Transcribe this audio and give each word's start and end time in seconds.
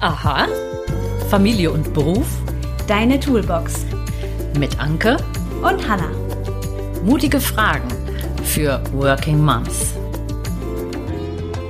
Aha. 0.00 0.46
Familie 1.28 1.72
und 1.72 1.92
Beruf. 1.92 2.28
Deine 2.86 3.18
Toolbox. 3.18 3.84
Mit 4.56 4.78
Anke 4.78 5.16
und 5.60 5.88
Hanna. 5.88 6.08
Mutige 7.02 7.40
Fragen 7.40 7.88
für 8.44 8.80
Working 8.92 9.44
Moms. 9.44 9.94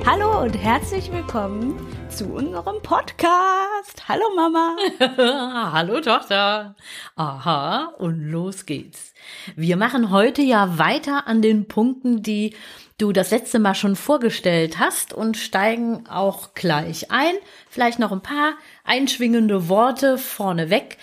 Hallo 0.05 0.43
und 0.43 0.53
herzlich 0.53 1.11
willkommen 1.11 1.73
zu 2.09 2.25
unserem 2.25 2.79
Podcast. 2.83 4.07
Hallo 4.07 4.25
Mama. 4.35 4.75
Hallo 5.73 5.99
Tochter. 5.99 6.75
Aha, 7.15 7.85
und 7.97 8.29
los 8.29 8.67
geht's. 8.67 9.15
Wir 9.55 9.75
machen 9.75 10.11
heute 10.11 10.43
ja 10.43 10.77
weiter 10.77 11.25
an 11.25 11.41
den 11.41 11.67
Punkten, 11.67 12.21
die 12.21 12.55
du 12.99 13.11
das 13.11 13.31
letzte 13.31 13.57
Mal 13.57 13.73
schon 13.73 13.95
vorgestellt 13.95 14.77
hast 14.77 15.13
und 15.13 15.37
steigen 15.37 16.05
auch 16.07 16.53
gleich 16.53 17.09
ein. 17.09 17.33
Vielleicht 17.69 17.97
noch 17.97 18.11
ein 18.11 18.21
paar 18.21 18.53
einschwingende 18.83 19.67
Worte 19.69 20.17
vorneweg. 20.17 20.97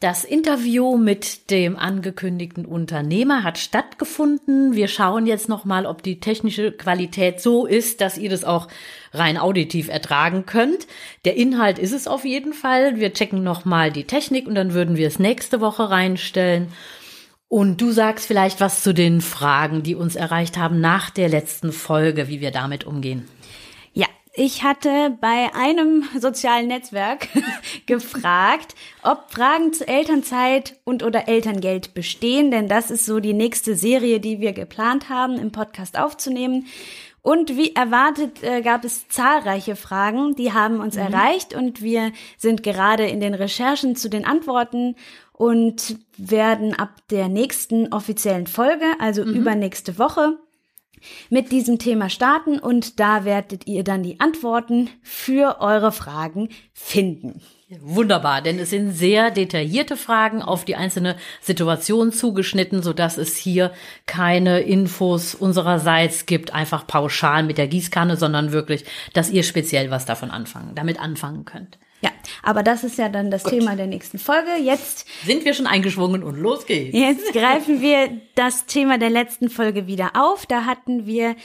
Das 0.00 0.24
Interview 0.24 0.98
mit 0.98 1.50
dem 1.50 1.78
angekündigten 1.78 2.66
Unternehmer 2.66 3.42
hat 3.42 3.56
stattgefunden. 3.56 4.74
Wir 4.74 4.88
schauen 4.88 5.26
jetzt 5.26 5.48
noch 5.48 5.64
mal, 5.64 5.86
ob 5.86 6.02
die 6.02 6.20
technische 6.20 6.70
Qualität 6.70 7.40
so 7.40 7.64
ist, 7.64 8.02
dass 8.02 8.18
ihr 8.18 8.28
das 8.28 8.44
auch 8.44 8.68
rein 9.14 9.38
auditiv 9.38 9.88
ertragen 9.88 10.44
könnt. 10.44 10.86
Der 11.24 11.36
Inhalt 11.36 11.78
ist 11.78 11.92
es 11.92 12.08
auf 12.08 12.26
jeden 12.26 12.52
Fall. 12.52 13.00
Wir 13.00 13.14
checken 13.14 13.42
noch 13.42 13.64
mal 13.64 13.90
die 13.90 14.04
Technik 14.04 14.46
und 14.46 14.54
dann 14.54 14.74
würden 14.74 14.98
wir 14.98 15.06
es 15.06 15.18
nächste 15.18 15.62
Woche 15.62 15.88
reinstellen. 15.88 16.68
Und 17.48 17.80
du 17.80 17.92
sagst 17.92 18.26
vielleicht 18.26 18.60
was 18.60 18.82
zu 18.82 18.92
den 18.92 19.20
Fragen, 19.20 19.82
die 19.82 19.94
uns 19.94 20.16
erreicht 20.16 20.56
haben 20.56 20.80
nach 20.80 21.10
der 21.10 21.28
letzten 21.28 21.72
Folge, 21.72 22.28
wie 22.28 22.40
wir 22.40 22.50
damit 22.50 22.84
umgehen. 22.84 23.28
Ja, 23.92 24.06
ich 24.34 24.64
hatte 24.64 25.16
bei 25.20 25.50
einem 25.54 26.04
sozialen 26.18 26.66
Netzwerk 26.66 27.28
gefragt, 27.86 28.74
ob 29.02 29.30
Fragen 29.30 29.72
zu 29.72 29.86
Elternzeit 29.86 30.76
und 30.84 31.04
oder 31.04 31.28
Elterngeld 31.28 31.94
bestehen, 31.94 32.50
denn 32.50 32.68
das 32.68 32.90
ist 32.90 33.06
so 33.06 33.20
die 33.20 33.32
nächste 33.32 33.76
Serie, 33.76 34.18
die 34.18 34.40
wir 34.40 34.52
geplant 34.52 35.08
haben, 35.08 35.38
im 35.38 35.52
Podcast 35.52 35.96
aufzunehmen. 35.96 36.66
Und 37.26 37.56
wie 37.56 37.74
erwartet 37.74 38.44
äh, 38.44 38.62
gab 38.62 38.84
es 38.84 39.08
zahlreiche 39.08 39.74
Fragen, 39.74 40.36
die 40.36 40.52
haben 40.52 40.78
uns 40.78 40.94
mhm. 40.94 41.02
erreicht 41.02 41.54
und 41.54 41.82
wir 41.82 42.12
sind 42.38 42.62
gerade 42.62 43.04
in 43.04 43.18
den 43.18 43.34
Recherchen 43.34 43.96
zu 43.96 44.08
den 44.08 44.24
Antworten 44.24 44.94
und 45.36 45.98
werden 46.16 46.74
ab 46.74 46.90
der 47.10 47.28
nächsten 47.28 47.92
offiziellen 47.92 48.46
Folge, 48.46 48.86
also 48.98 49.24
mhm. 49.24 49.34
übernächste 49.34 49.98
Woche, 49.98 50.38
mit 51.28 51.52
diesem 51.52 51.78
Thema 51.78 52.08
starten 52.08 52.58
und 52.58 52.98
da 52.98 53.24
werdet 53.24 53.66
ihr 53.66 53.84
dann 53.84 54.02
die 54.02 54.18
Antworten 54.18 54.88
für 55.02 55.60
eure 55.60 55.92
Fragen 55.92 56.48
finden. 56.72 57.42
Wunderbar, 57.80 58.40
denn 58.42 58.58
es 58.58 58.70
sind 58.70 58.92
sehr 58.92 59.30
detaillierte 59.30 59.96
Fragen 59.96 60.40
auf 60.40 60.64
die 60.64 60.76
einzelne 60.76 61.16
Situation 61.40 62.12
zugeschnitten, 62.12 62.82
so 62.82 62.92
dass 62.92 63.18
es 63.18 63.36
hier 63.36 63.72
keine 64.06 64.60
Infos 64.60 65.34
unsererseits 65.34 66.26
gibt, 66.26 66.54
einfach 66.54 66.86
pauschal 66.86 67.42
mit 67.42 67.58
der 67.58 67.66
Gießkanne, 67.66 68.16
sondern 68.16 68.52
wirklich, 68.52 68.84
dass 69.12 69.30
ihr 69.30 69.42
speziell 69.42 69.90
was 69.90 70.06
davon 70.06 70.30
anfangen, 70.30 70.74
damit 70.74 70.98
anfangen 70.98 71.44
könnt. 71.44 71.78
Ja, 72.02 72.10
aber 72.42 72.62
das 72.62 72.84
ist 72.84 72.98
ja 72.98 73.08
dann 73.08 73.30
das 73.30 73.44
Gut. 73.44 73.52
Thema 73.52 73.76
der 73.76 73.86
nächsten 73.86 74.18
Folge. 74.18 74.56
Jetzt 74.60 75.06
sind 75.24 75.44
wir 75.44 75.54
schon 75.54 75.66
eingeschwungen 75.66 76.22
und 76.22 76.36
los 76.36 76.66
geht's. 76.66 76.96
Jetzt 76.96 77.32
greifen 77.32 77.80
wir 77.80 78.20
das 78.34 78.66
Thema 78.66 78.98
der 78.98 79.10
letzten 79.10 79.48
Folge 79.48 79.86
wieder 79.86 80.12
auf. 80.14 80.46
Da 80.46 80.64
hatten 80.64 81.06
wir 81.06 81.36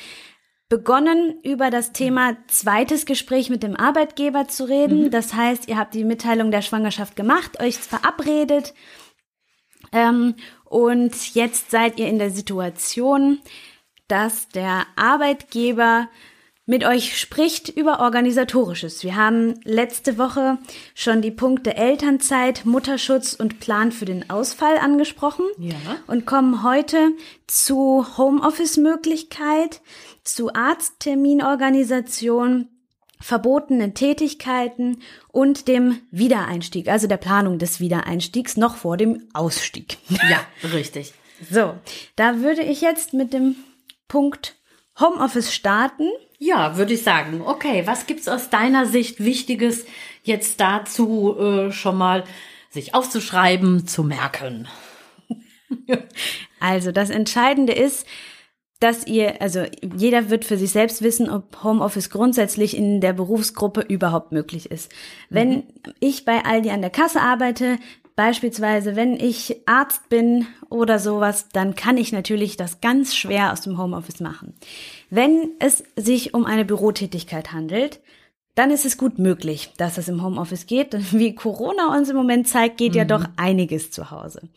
begonnen, 0.69 1.39
über 1.43 1.69
das 1.69 1.91
Thema 1.91 2.37
zweites 2.47 3.05
Gespräch 3.05 3.49
mit 3.49 3.63
dem 3.63 3.75
Arbeitgeber 3.75 4.47
zu 4.47 4.65
reden. 4.65 5.05
Mhm. 5.05 5.11
Das 5.11 5.33
heißt, 5.33 5.67
ihr 5.67 5.77
habt 5.77 5.93
die 5.93 6.05
Mitteilung 6.05 6.51
der 6.51 6.61
Schwangerschaft 6.61 7.15
gemacht, 7.15 7.61
euch 7.61 7.77
verabredet 7.77 8.73
ähm, 9.91 10.35
und 10.65 11.35
jetzt 11.35 11.71
seid 11.71 11.99
ihr 11.99 12.07
in 12.07 12.19
der 12.19 12.31
Situation, 12.31 13.39
dass 14.07 14.49
der 14.49 14.85
Arbeitgeber 14.95 16.09
mit 16.65 16.85
euch 16.85 17.19
spricht 17.19 17.69
über 17.69 17.99
organisatorisches. 17.99 19.03
Wir 19.03 19.15
haben 19.15 19.59
letzte 19.63 20.17
Woche 20.17 20.57
schon 20.93 21.21
die 21.21 21.31
Punkte 21.31 21.75
Elternzeit, 21.75 22.65
Mutterschutz 22.65 23.33
und 23.33 23.59
Plan 23.59 23.91
für 23.91 24.05
den 24.05 24.29
Ausfall 24.29 24.77
angesprochen 24.77 25.45
ja. 25.57 25.75
und 26.07 26.25
kommen 26.25 26.63
heute 26.63 27.11
zu 27.47 28.05
Homeoffice-Möglichkeit, 28.17 29.81
zu 30.23 30.53
Arztterminorganisation, 30.53 32.69
verbotenen 33.19 33.93
Tätigkeiten 33.93 35.01
und 35.29 35.67
dem 35.67 35.99
Wiedereinstieg, 36.11 36.87
also 36.87 37.07
der 37.07 37.17
Planung 37.17 37.59
des 37.59 37.79
Wiedereinstiegs 37.79 38.57
noch 38.57 38.75
vor 38.75 38.97
dem 38.97 39.27
Ausstieg. 39.33 39.97
Ja, 40.29 40.45
richtig. 40.73 41.13
So, 41.49 41.73
da 42.15 42.41
würde 42.41 42.61
ich 42.61 42.81
jetzt 42.81 43.13
mit 43.13 43.33
dem 43.33 43.55
Punkt 44.07 44.57
Homeoffice 44.99 45.53
starten. 45.53 46.07
Ja, 46.43 46.75
würde 46.75 46.95
ich 46.95 47.03
sagen. 47.03 47.43
Okay, 47.45 47.83
was 47.85 48.07
gibt's 48.07 48.27
aus 48.27 48.49
deiner 48.49 48.87
Sicht 48.87 49.23
Wichtiges 49.23 49.85
jetzt 50.23 50.59
dazu 50.59 51.37
äh, 51.37 51.71
schon 51.71 51.95
mal 51.95 52.23
sich 52.71 52.95
aufzuschreiben, 52.95 53.85
zu 53.85 54.03
merken? 54.03 54.67
also 56.59 56.91
das 56.91 57.11
Entscheidende 57.11 57.73
ist, 57.73 58.07
dass 58.79 59.05
ihr, 59.05 59.39
also 59.39 59.65
jeder 59.95 60.31
wird 60.31 60.43
für 60.43 60.57
sich 60.57 60.71
selbst 60.71 61.03
wissen, 61.03 61.29
ob 61.29 61.63
Homeoffice 61.63 62.09
grundsätzlich 62.09 62.75
in 62.75 63.01
der 63.01 63.13
Berufsgruppe 63.13 63.81
überhaupt 63.81 64.31
möglich 64.31 64.71
ist. 64.71 64.91
Wenn 65.29 65.49
mhm. 65.49 65.63
ich 65.99 66.25
bei 66.25 66.43
Aldi 66.43 66.71
an 66.71 66.81
der 66.81 66.89
Kasse 66.89 67.21
arbeite, 67.21 67.77
Beispielsweise, 68.15 68.95
wenn 68.95 69.19
ich 69.19 69.61
Arzt 69.65 70.09
bin 70.09 70.47
oder 70.69 70.99
sowas, 70.99 71.47
dann 71.53 71.75
kann 71.75 71.97
ich 71.97 72.11
natürlich 72.11 72.57
das 72.57 72.81
ganz 72.81 73.15
schwer 73.15 73.51
aus 73.51 73.61
dem 73.61 73.77
Homeoffice 73.77 74.19
machen. 74.19 74.53
Wenn 75.09 75.51
es 75.59 75.83
sich 75.95 76.33
um 76.33 76.45
eine 76.45 76.65
Bürotätigkeit 76.65 77.53
handelt, 77.53 78.01
dann 78.55 78.69
ist 78.69 78.85
es 78.85 78.97
gut 78.97 79.17
möglich, 79.17 79.71
dass 79.77 79.97
es 79.97 80.09
im 80.09 80.23
Homeoffice 80.23 80.65
geht. 80.65 80.93
Wie 81.17 81.35
Corona 81.35 81.95
uns 81.95 82.09
im 82.09 82.17
Moment 82.17 82.47
zeigt, 82.47 82.77
geht 82.77 82.91
mhm. 82.91 82.97
ja 82.97 83.05
doch 83.05 83.25
einiges 83.37 83.91
zu 83.91 84.11
Hause. 84.11 84.49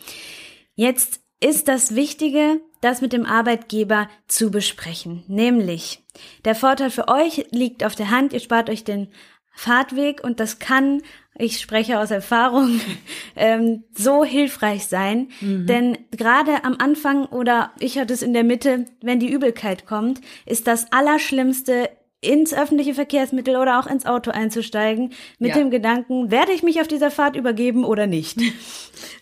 Jetzt 0.74 1.20
ist 1.40 1.68
das 1.68 1.94
Wichtige, 1.94 2.60
das 2.80 3.00
mit 3.00 3.12
dem 3.12 3.26
Arbeitgeber 3.26 4.08
zu 4.26 4.50
besprechen. 4.50 5.24
Nämlich, 5.28 6.02
der 6.44 6.54
Vorteil 6.54 6.90
für 6.90 7.08
euch 7.08 7.46
liegt 7.50 7.84
auf 7.84 7.94
der 7.94 8.10
Hand, 8.10 8.32
ihr 8.32 8.40
spart 8.40 8.70
euch 8.70 8.84
den 8.84 9.08
Fahrtweg 9.54 10.22
und 10.24 10.40
das 10.40 10.58
kann 10.58 11.02
ich 11.36 11.60
spreche 11.60 11.98
aus 11.98 12.10
Erfahrung, 12.10 12.80
ähm, 13.36 13.84
so 13.92 14.24
hilfreich 14.24 14.86
sein. 14.86 15.28
Mhm. 15.40 15.66
Denn 15.66 15.98
gerade 16.10 16.64
am 16.64 16.76
Anfang 16.78 17.26
oder 17.26 17.72
ich 17.78 17.98
hatte 17.98 18.14
es 18.14 18.22
in 18.22 18.32
der 18.32 18.44
Mitte, 18.44 18.86
wenn 19.02 19.20
die 19.20 19.30
Übelkeit 19.30 19.86
kommt, 19.86 20.20
ist 20.46 20.66
das 20.66 20.92
Allerschlimmste, 20.92 21.90
ins 22.24 22.54
öffentliche 22.54 22.94
Verkehrsmittel 22.94 23.56
oder 23.56 23.78
auch 23.78 23.86
ins 23.86 24.06
Auto 24.06 24.30
einzusteigen, 24.30 25.12
mit 25.38 25.50
ja. 25.50 25.58
dem 25.58 25.70
Gedanken, 25.70 26.30
werde 26.30 26.52
ich 26.52 26.62
mich 26.62 26.80
auf 26.80 26.88
dieser 26.88 27.10
Fahrt 27.10 27.36
übergeben 27.36 27.84
oder 27.84 28.06
nicht? 28.06 28.40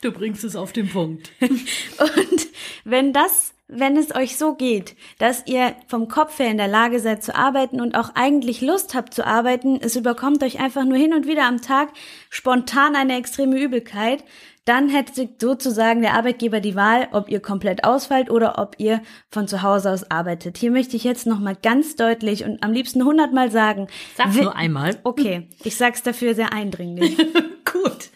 Du 0.01 0.11
bringst 0.11 0.43
es 0.45 0.57
auf 0.57 0.73
den 0.73 0.89
Punkt. 0.89 1.31
Und 1.41 2.49
wenn 2.85 3.13
das 3.13 3.55
wenn 3.75 3.97
es 3.97 4.15
euch 4.15 4.37
so 4.37 4.55
geht, 4.55 4.97
dass 5.19 5.47
ihr 5.47 5.75
vom 5.89 6.09
Kopf 6.09 6.39
her 6.39 6.51
in 6.51 6.59
der 6.59 6.69
Lage 6.69 7.01
seid 7.01 7.23
zu 7.23 7.35
arbeiten 7.35 7.81
und 7.81 7.97
auch 7.97 8.11
eigentlich 8.15 8.61
Lust 8.61 8.95
habt 8.95 9.15
zu 9.15 9.27
arbeiten, 9.27 9.79
es 9.81 9.97
überkommt 9.97 10.43
euch 10.43 10.61
einfach 10.61 10.85
nur 10.85 10.99
hin 10.99 11.15
und 11.15 11.27
wieder 11.27 11.45
am 11.45 11.63
Tag 11.63 11.89
spontan 12.29 12.95
eine 12.95 13.17
extreme 13.17 13.59
Übelkeit, 13.59 14.25
dann 14.65 14.89
hätte 14.89 15.29
sozusagen 15.41 16.03
der 16.03 16.15
Arbeitgeber 16.15 16.61
die 16.61 16.77
Wahl, 16.77 17.09
ob 17.13 17.29
ihr 17.29 17.41
komplett 17.41 17.83
ausfallt 17.83 18.31
oder 18.31 18.59
ob 18.59 18.77
ihr 18.79 19.03
von 19.29 19.49
zu 19.49 19.63
Hause 19.63 19.91
aus 19.91 20.09
arbeitet. 20.09 20.57
Hier 20.57 20.71
möchte 20.71 20.95
ich 20.95 21.03
jetzt 21.03 21.27
nochmal 21.27 21.57
ganz 21.61 21.97
deutlich 21.97 22.45
und 22.45 22.63
am 22.63 22.73
liebsten 22.73 23.05
hundertmal 23.05 23.51
sagen. 23.51 23.89
Sag's 24.17 24.37
nur 24.37 24.55
einmal. 24.55 25.01
Okay, 25.03 25.49
ich 25.65 25.77
sag's 25.77 26.03
dafür 26.03 26.35
sehr 26.35 26.53
eindringlich. 26.53 27.17
Gut. 27.65 28.11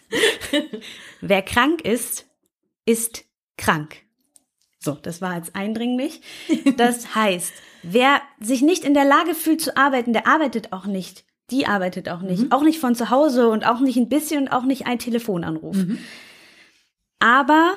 Wer 1.19 1.41
krank 1.41 1.81
ist, 1.81 2.27
ist 2.85 3.25
krank. 3.57 4.06
So, 4.87 4.97
das 5.01 5.21
war 5.21 5.35
jetzt 5.35 5.53
eindringlich. 5.53 6.21
Das 6.77 7.13
heißt, 7.13 7.51
wer 7.83 8.21
sich 8.39 8.61
nicht 8.61 8.85
in 8.85 8.93
der 8.93 9.03
Lage 9.03 9.35
fühlt 9.35 9.59
zu 9.59 9.75
arbeiten, 9.75 10.13
der 10.13 10.25
arbeitet 10.25 10.71
auch 10.71 10.85
nicht. 10.85 11.25
Die 11.51 11.65
arbeitet 11.65 12.07
auch 12.07 12.21
nicht. 12.21 12.43
Mhm. 12.43 12.51
Auch 12.53 12.63
nicht 12.63 12.79
von 12.79 12.95
zu 12.95 13.09
Hause 13.09 13.49
und 13.49 13.65
auch 13.65 13.81
nicht 13.81 13.97
ein 13.97 14.07
bisschen 14.07 14.43
und 14.43 14.47
auch 14.49 14.63
nicht 14.63 14.87
ein 14.87 14.97
Telefonanruf. 14.97 15.75
Mhm. 15.75 15.97
Aber 17.19 17.73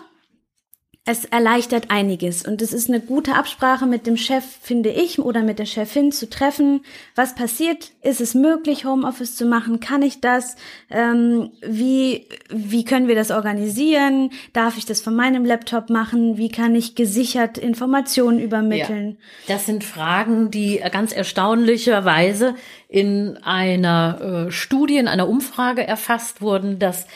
es 1.07 1.25
erleichtert 1.25 1.91
einiges 1.91 2.47
und 2.47 2.61
es 2.61 2.75
ist 2.75 2.89
eine 2.89 3.01
gute 3.01 3.35
Absprache 3.35 3.87
mit 3.87 4.07
dem 4.07 4.19
Chef, 4.19 4.45
finde 4.45 4.91
ich, 4.91 5.19
oder 5.19 5.43
mit 5.43 5.59
der 5.59 5.65
Chefin 5.65 6.13
zu 6.13 6.29
treffen. 6.29 6.83
Was 7.15 7.35
passiert? 7.35 7.93
Ist 8.03 8.21
es 8.21 8.35
möglich, 8.35 8.85
Homeoffice 8.85 9.35
zu 9.35 9.47
machen? 9.47 9.81
Kann 9.81 10.03
ich 10.03 10.21
das? 10.21 10.57
Ähm, 10.91 11.53
wie, 11.63 12.29
wie 12.51 12.85
können 12.85 13.09
wir 13.09 13.15
das 13.15 13.31
organisieren? 13.31 14.31
Darf 14.53 14.77
ich 14.77 14.85
das 14.85 15.01
von 15.01 15.17
meinem 15.17 15.47
Laptop 15.47 15.89
machen? 15.89 16.37
Wie 16.37 16.51
kann 16.51 16.75
ich 16.75 16.95
gesichert 16.95 17.57
Informationen 17.57 18.39
übermitteln? 18.39 19.17
Ja, 19.47 19.55
das 19.55 19.65
sind 19.65 19.85
Fragen, 19.85 20.51
die 20.51 20.83
ganz 20.93 21.13
erstaunlicherweise 21.13 22.55
in 22.89 23.39
einer 23.43 24.47
äh, 24.49 24.53
Studie, 24.53 24.99
in 24.99 25.09
einer 25.09 25.29
Umfrage 25.29 25.87
erfasst 25.87 26.43
wurden, 26.43 26.79
dass 26.79 27.07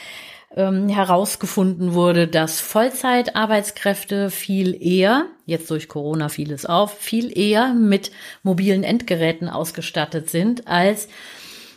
ähm, 0.56 0.89
herausgefunden 0.89 1.95
wurde, 1.95 2.29
dass 2.29 2.61
Vollzeitarbeitskräfte 2.61 4.31
viel 4.31 4.81
eher, 4.81 5.27
jetzt 5.47 5.71
durch 5.71 5.89
Corona 5.89 6.29
fiel 6.29 6.53
es 6.53 6.67
auf, 6.67 6.99
viel 6.99 7.37
eher 7.37 7.75
mit 7.75 8.11
mobilen 8.43 8.85
Endgeräten 8.85 9.49
ausgestattet 9.49 10.31
sind 10.31 10.69
als 10.69 11.09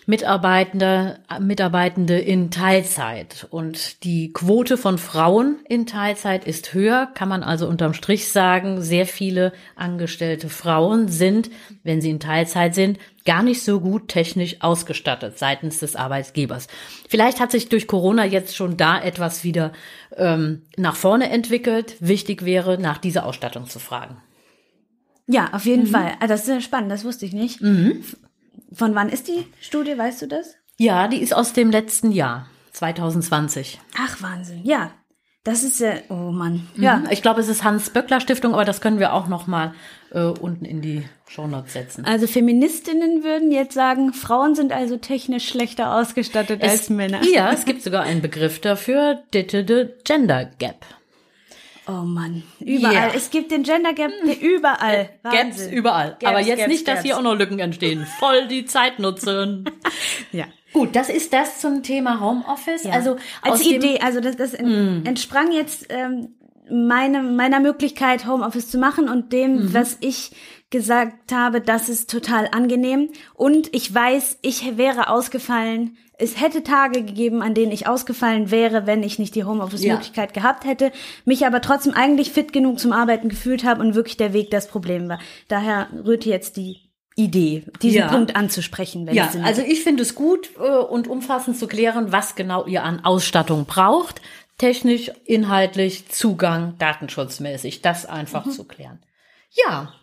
Mitarbeitende, 0.09 1.19
Mitarbeitende 1.41 2.17
in 2.17 2.49
Teilzeit. 2.49 3.45
Und 3.49 4.05
die 4.05 4.31
Quote 4.31 4.77
von 4.77 4.97
Frauen 4.97 5.57
in 5.67 5.85
Teilzeit 5.85 6.47
ist 6.47 6.73
höher, 6.73 7.09
kann 7.13 7.27
man 7.27 7.43
also 7.43 7.67
unterm 7.67 7.93
Strich 7.93 8.29
sagen, 8.29 8.81
sehr 8.81 9.05
viele 9.05 9.51
angestellte 9.75 10.47
Frauen 10.47 11.09
sind, 11.09 11.49
wenn 11.83 11.99
sie 11.99 12.09
in 12.09 12.21
Teilzeit 12.21 12.73
sind, 12.73 12.99
gar 13.25 13.43
nicht 13.43 13.61
so 13.61 13.81
gut 13.81 14.07
technisch 14.07 14.61
ausgestattet 14.61 15.37
seitens 15.37 15.79
des 15.79 15.97
Arbeitgebers. 15.97 16.67
Vielleicht 17.09 17.41
hat 17.41 17.51
sich 17.51 17.67
durch 17.67 17.85
Corona 17.85 18.23
jetzt 18.23 18.55
schon 18.55 18.77
da 18.77 18.97
etwas 19.01 19.43
wieder 19.43 19.73
ähm, 20.15 20.61
nach 20.77 20.95
vorne 20.95 21.29
entwickelt. 21.29 21.97
Wichtig 21.99 22.45
wäre, 22.45 22.77
nach 22.77 22.97
dieser 22.97 23.25
Ausstattung 23.25 23.67
zu 23.67 23.79
fragen. 23.79 24.15
Ja, 25.27 25.49
auf 25.51 25.65
jeden 25.65 25.83
mhm. 25.83 25.91
Fall. 25.91 26.13
Ah, 26.21 26.27
das 26.27 26.41
ist 26.41 26.45
sehr 26.45 26.61
spannend, 26.61 26.89
das 26.89 27.03
wusste 27.03 27.25
ich 27.25 27.33
nicht. 27.33 27.59
Mhm. 27.59 28.05
Von 28.71 28.95
wann 28.95 29.09
ist 29.09 29.27
die 29.27 29.45
Studie, 29.61 29.97
weißt 29.97 30.21
du 30.21 30.27
das? 30.27 30.55
Ja, 30.77 31.07
die 31.07 31.21
ist 31.21 31.33
aus 31.33 31.53
dem 31.53 31.71
letzten 31.71 32.11
Jahr, 32.11 32.47
2020. 32.73 33.79
Ach, 33.97 34.21
Wahnsinn. 34.21 34.61
Ja, 34.63 34.91
das 35.47 35.63
ist 35.63 35.79
ja, 35.79 35.93
oh 36.09 36.31
Mann. 36.31 36.67
Mhm. 36.75 36.83
Ja. 36.83 37.03
Ich 37.09 37.21
glaube, 37.21 37.39
es 37.39 37.47
ist 37.47 37.63
Hans-Böckler-Stiftung, 37.63 38.53
aber 38.53 38.65
das 38.65 38.81
können 38.81 38.99
wir 38.99 39.13
auch 39.13 39.27
noch 39.27 39.47
mal 39.47 39.73
äh, 40.11 40.23
unten 40.23 40.65
in 40.65 40.81
die 40.81 41.03
Shownotes 41.29 41.71
setzen. 41.71 42.03
Also 42.03 42.27
Feministinnen 42.27 43.23
würden 43.23 43.51
jetzt 43.51 43.73
sagen, 43.73 44.11
Frauen 44.11 44.55
sind 44.55 44.73
also 44.73 44.97
technisch 44.97 45.47
schlechter 45.47 45.95
ausgestattet 45.95 46.59
es, 46.61 46.71
als 46.71 46.89
Männer. 46.89 47.21
Ja, 47.33 47.53
es 47.53 47.63
gibt 47.63 47.81
sogar 47.81 48.03
einen 48.03 48.21
Begriff 48.21 48.59
dafür, 48.59 49.23
Gender 49.31 50.51
Gap. 50.59 50.85
Oh 51.89 52.03
Mann, 52.03 52.43
überall. 52.59 52.93
Yeah. 52.93 53.11
Es 53.15 53.29
gibt 53.29 53.49
den 53.49 53.63
Gender 53.63 53.93
Gap 53.93 54.11
überall. 54.41 55.09
Wahnsinn. 55.23 55.49
Gaps 55.49 55.67
überall. 55.67 56.09
Gaps, 56.19 56.25
Aber 56.25 56.39
jetzt 56.41 56.57
Gaps, 56.57 56.69
nicht, 56.69 56.87
dass 56.87 57.01
hier 57.01 57.17
auch 57.17 57.21
noch 57.21 57.35
Lücken 57.35 57.59
entstehen. 57.59 58.05
Voll 58.19 58.47
die 58.47 58.65
Zeit 58.65 58.99
nutzen. 58.99 59.69
ja. 60.33 60.45
Gut, 60.73 60.95
das 60.97 61.09
ist 61.09 61.31
das 61.31 61.61
zum 61.61 61.83
Thema 61.83 62.19
Homeoffice. 62.19 62.83
Ja. 62.83 62.91
Also 62.91 63.15
als 63.41 63.65
Idee, 63.65 63.99
also 64.01 64.19
das, 64.19 64.35
das 64.35 64.51
mm. 64.51 65.05
entsprang 65.05 65.53
jetzt 65.53 65.85
ähm, 65.89 66.35
meine, 66.71 67.23
meiner 67.23 67.59
Möglichkeit, 67.59 68.27
Homeoffice 68.27 68.69
zu 68.69 68.77
machen 68.77 69.09
und 69.09 69.33
dem, 69.33 69.55
mhm. 69.55 69.73
was 69.73 69.97
ich 70.01 70.31
gesagt 70.69 71.31
habe, 71.31 71.61
das 71.61 71.89
ist 71.89 72.09
total 72.09 72.49
angenehm. 72.51 73.09
Und 73.33 73.73
ich 73.73 73.93
weiß, 73.93 74.39
ich 74.41 74.77
wäre 74.77 75.09
ausgefallen. 75.09 75.97
Es 76.19 76.41
hätte 76.41 76.63
Tage 76.63 77.03
gegeben, 77.03 77.41
an 77.41 77.53
denen 77.53 77.71
ich 77.71 77.87
ausgefallen 77.87 78.49
wäre, 78.49 78.87
wenn 78.87 79.03
ich 79.03 79.19
nicht 79.19 79.35
die 79.35 79.43
Homeoffice-Möglichkeit 79.43 80.35
ja. 80.35 80.41
gehabt 80.41 80.65
hätte, 80.65 80.91
mich 81.25 81.45
aber 81.45 81.61
trotzdem 81.61 81.93
eigentlich 81.93 82.31
fit 82.31 82.53
genug 82.53 82.79
zum 82.79 82.91
Arbeiten 82.91 83.29
gefühlt 83.29 83.63
habe 83.63 83.81
und 83.81 83.93
wirklich 83.95 84.17
der 84.17 84.33
Weg 84.33 84.49
das 84.49 84.67
Problem 84.67 85.07
war. 85.09 85.19
Daher 85.47 85.87
rührte 86.05 86.29
jetzt 86.29 86.57
die 86.57 86.87
Idee, 87.15 87.63
diesen 87.81 87.99
ja. 87.99 88.07
Punkt 88.09 88.35
anzusprechen. 88.35 89.07
Wenn 89.07 89.15
ja, 89.15 89.29
also 89.43 89.63
ich 89.63 89.83
finde 89.83 90.03
es 90.03 90.13
gut 90.13 90.51
äh, 90.59 90.69
und 90.69 91.07
umfassend 91.07 91.57
zu 91.57 91.67
klären, 91.67 92.11
was 92.11 92.35
genau 92.35 92.65
ihr 92.65 92.83
an 92.83 93.03
Ausstattung 93.03 93.65
braucht. 93.65 94.21
Technisch, 94.57 95.11
inhaltlich, 95.25 96.09
Zugang, 96.09 96.77
datenschutzmäßig, 96.79 97.81
das 97.81 98.05
einfach 98.05 98.45
mhm. 98.45 98.51
zu 98.51 98.63
klären. 98.65 98.99
Ja, 99.51 99.93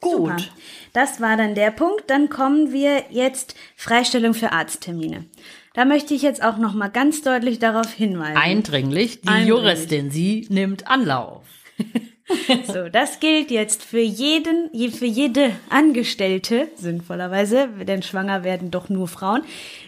Gut. 0.00 0.40
Super. 0.40 0.44
Das 0.92 1.20
war 1.20 1.36
dann 1.36 1.54
der 1.54 1.70
Punkt. 1.70 2.10
Dann 2.10 2.28
kommen 2.28 2.72
wir 2.72 3.04
jetzt 3.10 3.54
Freistellung 3.76 4.34
für 4.34 4.50
Arzttermine. 4.50 5.26
Da 5.74 5.84
möchte 5.84 6.12
ich 6.12 6.22
jetzt 6.22 6.42
auch 6.42 6.56
noch 6.58 6.74
mal 6.74 6.88
ganz 6.88 7.22
deutlich 7.22 7.60
darauf 7.60 7.92
hinweisen. 7.92 8.36
Eindringlich, 8.36 9.20
die 9.20 9.28
Eindringlich. 9.28 9.48
Juristin, 9.48 10.10
sie 10.10 10.46
nimmt 10.50 10.88
Anlauf. 10.88 11.44
so, 12.66 12.88
das 12.88 13.20
gilt 13.20 13.50
jetzt 13.50 13.82
für 13.82 14.00
jeden, 14.00 14.70
für 14.92 15.06
jede 15.06 15.52
Angestellte, 15.70 16.68
sinnvollerweise, 16.76 17.68
denn 17.68 18.02
schwanger 18.02 18.44
werden 18.44 18.70
doch 18.70 18.88
nur 18.88 19.08
Frauen. 19.08 19.42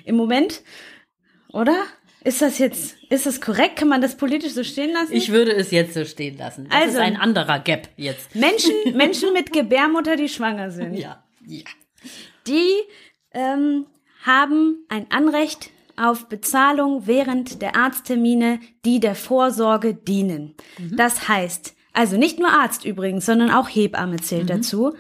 Im 0.05 0.17
Moment, 0.17 0.63
oder? 1.53 1.77
Ist 2.25 2.41
das 2.41 2.59
jetzt, 2.59 2.97
ist 3.11 3.27
das 3.27 3.41
korrekt? 3.41 3.77
Kann 3.77 3.89
man 3.89 4.01
das 4.01 4.17
politisch 4.17 4.55
so 4.55 4.65
stehen 4.65 4.93
lassen? 4.93 5.13
Ich 5.13 5.31
würde 5.31 5.53
es 5.55 5.71
jetzt 5.71 5.93
so 5.93 6.07
stehen 6.07 6.39
lassen. 6.39 6.67
Das 6.71 6.81
also, 6.81 6.93
ist 6.95 6.99
ein 6.99 7.17
anderer 7.19 7.59
Gap 7.59 7.91
jetzt. 7.97 8.35
Menschen, 8.35 8.73
Menschen 8.95 9.33
mit 9.35 9.53
Gebärmutter, 9.53 10.17
die 10.17 10.31
schwanger 10.31 10.71
sind. 10.71 10.95
Ja, 10.95 11.23
ja. 11.47 11.65
Die 12.47 12.71
ähm, 13.33 13.85
haben 14.25 14.87
ein 14.89 15.07
Anrecht 15.11 15.71
auf 15.97 16.29
Bezahlung 16.29 17.07
während 17.07 17.61
der 17.61 17.77
Arzttermine, 17.77 18.59
die 18.87 19.01
der 19.01 19.15
Vorsorge 19.15 19.95
dienen. 19.95 20.55
Mhm. 20.79 20.97
Das 20.97 21.29
heißt, 21.29 21.75
also 21.93 22.17
nicht 22.17 22.39
nur 22.39 22.49
Arzt 22.49 22.87
übrigens, 22.87 23.27
sondern 23.27 23.51
auch 23.51 23.69
Hebamme 23.69 24.17
zählt 24.17 24.45
mhm. 24.45 24.49
dazu 24.49 24.95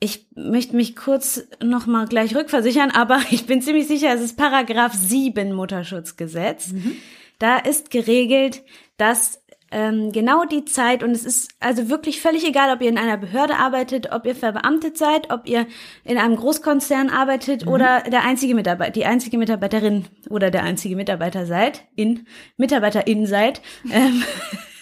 ich 0.00 0.26
möchte 0.34 0.76
mich 0.76 0.94
kurz 0.94 1.42
noch 1.62 1.86
mal 1.86 2.06
gleich 2.06 2.34
rückversichern, 2.34 2.90
aber 2.90 3.20
ich 3.30 3.46
bin 3.46 3.62
ziemlich 3.62 3.88
sicher, 3.88 4.14
es 4.14 4.20
ist 4.20 4.36
Paragraph 4.36 4.94
7 4.94 5.52
Mutterschutzgesetz. 5.52 6.72
Mhm. 6.72 6.96
Da 7.38 7.58
ist 7.58 7.90
geregelt, 7.90 8.62
dass 8.96 9.40
ähm, 9.70 10.12
genau 10.12 10.44
die 10.44 10.64
Zeit, 10.64 11.02
und 11.02 11.10
es 11.10 11.24
ist 11.24 11.50
also 11.60 11.90
wirklich 11.90 12.20
völlig 12.20 12.46
egal, 12.46 12.74
ob 12.74 12.80
ihr 12.80 12.88
in 12.88 12.98
einer 12.98 13.18
Behörde 13.18 13.56
arbeitet, 13.56 14.12
ob 14.12 14.24
ihr 14.24 14.34
verbeamtet 14.34 14.96
seid, 14.96 15.30
ob 15.30 15.46
ihr 15.46 15.66
in 16.04 16.16
einem 16.16 16.36
Großkonzern 16.36 17.10
arbeitet 17.10 17.66
mhm. 17.66 17.72
oder 17.72 18.00
der 18.02 18.24
einzige 18.24 18.54
Mitarbeiter, 18.54 18.92
die 18.92 19.04
einzige 19.04 19.36
Mitarbeiterin 19.36 20.06
oder 20.30 20.50
der 20.50 20.62
einzige 20.62 20.96
Mitarbeiter 20.96 21.44
seid, 21.44 21.84
in, 21.96 22.26
Mitarbeiterin 22.56 23.26
seid. 23.26 23.60
Ähm, 23.90 24.22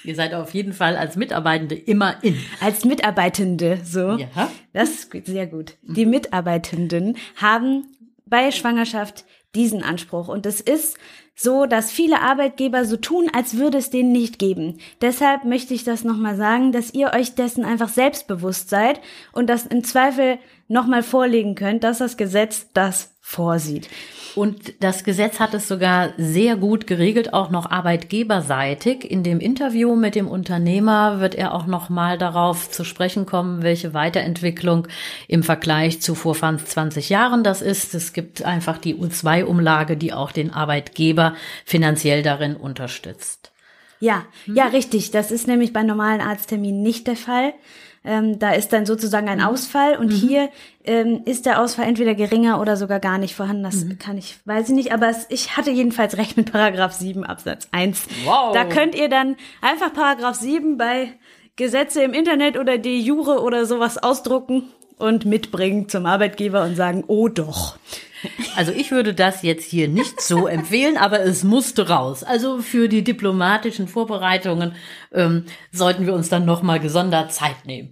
Ihr 0.06 0.14
seid 0.14 0.34
auf 0.34 0.54
jeden 0.54 0.72
Fall 0.72 0.96
als 0.96 1.16
Mitarbeitende 1.16 1.74
immer 1.74 2.22
in. 2.22 2.36
Als 2.60 2.84
Mitarbeitende, 2.84 3.80
so. 3.84 4.16
Ja. 4.16 4.50
Das 4.72 4.90
ist 4.90 5.26
sehr 5.26 5.46
gut. 5.46 5.74
Die 5.82 6.06
Mitarbeitenden 6.06 7.16
haben 7.36 7.86
bei 8.26 8.50
Schwangerschaft 8.50 9.24
diesen 9.54 9.82
Anspruch. 9.82 10.28
Und 10.28 10.46
es 10.46 10.60
ist 10.60 10.96
so, 11.34 11.66
dass 11.66 11.90
viele 11.90 12.20
Arbeitgeber 12.20 12.84
so 12.84 12.96
tun, 12.96 13.30
als 13.32 13.56
würde 13.56 13.78
es 13.78 13.90
den 13.90 14.12
nicht 14.12 14.38
geben. 14.38 14.78
Deshalb 15.00 15.44
möchte 15.44 15.74
ich 15.74 15.84
das 15.84 16.02
nochmal 16.04 16.36
sagen, 16.36 16.72
dass 16.72 16.94
ihr 16.94 17.12
euch 17.14 17.34
dessen 17.34 17.64
einfach 17.64 17.88
selbstbewusst 17.88 18.70
seid 18.70 19.00
und 19.32 19.48
das 19.48 19.66
im 19.66 19.84
Zweifel 19.84 20.38
nochmal 20.68 21.02
vorlegen 21.02 21.54
könnt, 21.54 21.84
dass 21.84 21.98
das 21.98 22.16
Gesetz 22.16 22.66
das 22.74 23.16
vorsieht. 23.20 23.88
Und 24.36 24.84
das 24.84 25.02
Gesetz 25.02 25.40
hat 25.40 25.54
es 25.54 25.66
sogar 25.66 26.10
sehr 26.18 26.56
gut 26.56 26.86
geregelt, 26.86 27.32
auch 27.32 27.50
noch 27.50 27.70
arbeitgeberseitig. 27.70 29.10
In 29.10 29.22
dem 29.22 29.40
Interview 29.40 29.96
mit 29.96 30.14
dem 30.14 30.28
Unternehmer 30.28 31.20
wird 31.20 31.34
er 31.34 31.54
auch 31.54 31.66
noch 31.66 31.88
mal 31.88 32.18
darauf 32.18 32.70
zu 32.70 32.84
sprechen 32.84 33.24
kommen, 33.24 33.62
welche 33.62 33.94
Weiterentwicklung 33.94 34.88
im 35.26 35.42
Vergleich 35.42 36.02
zu 36.02 36.14
vor 36.14 36.34
20 36.34 37.08
Jahren 37.08 37.44
das 37.44 37.62
ist. 37.62 37.94
Es 37.94 38.12
gibt 38.12 38.44
einfach 38.44 38.76
die 38.76 38.94
U2-Umlage, 38.94 39.96
die 39.96 40.12
auch 40.12 40.32
den 40.32 40.52
Arbeitgeber 40.52 41.34
finanziell 41.64 42.22
darin 42.22 42.56
unterstützt. 42.56 43.52
Ja, 44.00 44.26
ja, 44.46 44.66
richtig. 44.66 45.10
Das 45.10 45.30
ist 45.30 45.48
nämlich 45.48 45.72
bei 45.72 45.82
normalen 45.82 46.20
Arztterminen 46.20 46.82
nicht 46.82 47.06
der 47.06 47.16
Fall. 47.16 47.54
Ähm, 48.06 48.38
da 48.38 48.52
ist 48.52 48.72
dann 48.72 48.86
sozusagen 48.86 49.28
ein 49.28 49.38
mhm. 49.38 49.44
Ausfall 49.44 49.96
und 49.96 50.12
mhm. 50.12 50.16
hier 50.16 50.48
ähm, 50.84 51.22
ist 51.24 51.44
der 51.44 51.60
Ausfall 51.60 51.86
entweder 51.86 52.14
geringer 52.14 52.60
oder 52.60 52.76
sogar 52.76 53.00
gar 53.00 53.18
nicht 53.18 53.34
vorhanden. 53.34 53.64
Das 53.64 53.84
mhm. 53.84 53.98
kann 53.98 54.16
ich, 54.16 54.38
weiß 54.44 54.68
ich 54.68 54.74
nicht, 54.74 54.92
aber 54.92 55.08
es, 55.08 55.26
ich 55.28 55.56
hatte 55.56 55.70
jedenfalls 55.70 56.16
recht 56.16 56.36
mit 56.36 56.52
Paragraph 56.52 56.92
7 56.92 57.24
Absatz 57.24 57.68
1. 57.72 58.06
Wow. 58.24 58.54
Da 58.54 58.64
könnt 58.64 58.94
ihr 58.94 59.08
dann 59.08 59.36
einfach 59.60 59.92
Paragraph 59.92 60.36
7 60.36 60.78
bei 60.78 61.12
Gesetze 61.56 62.02
im 62.02 62.12
Internet 62.12 62.58
oder 62.58 62.78
de 62.78 62.98
jure 62.98 63.42
oder 63.42 63.66
sowas 63.66 63.98
ausdrucken 63.98 64.64
und 64.98 65.24
mitbringen 65.24 65.88
zum 65.88 66.06
Arbeitgeber 66.06 66.62
und 66.62 66.76
sagen, 66.76 67.04
oh 67.06 67.28
doch. 67.28 67.78
Also 68.56 68.72
ich 68.72 68.90
würde 68.90 69.14
das 69.14 69.42
jetzt 69.42 69.70
hier 69.70 69.88
nicht 69.88 70.20
so 70.20 70.46
empfehlen, 70.46 70.96
aber 70.96 71.20
es 71.20 71.44
musste 71.44 71.88
raus. 71.88 72.24
Also 72.24 72.58
für 72.58 72.88
die 72.88 73.04
diplomatischen 73.04 73.88
Vorbereitungen 73.88 74.74
ähm, 75.12 75.44
sollten 75.72 76.06
wir 76.06 76.14
uns 76.14 76.28
dann 76.28 76.44
noch 76.44 76.62
mal 76.62 76.80
gesondert 76.80 77.32
Zeit 77.32 77.66
nehmen. 77.66 77.90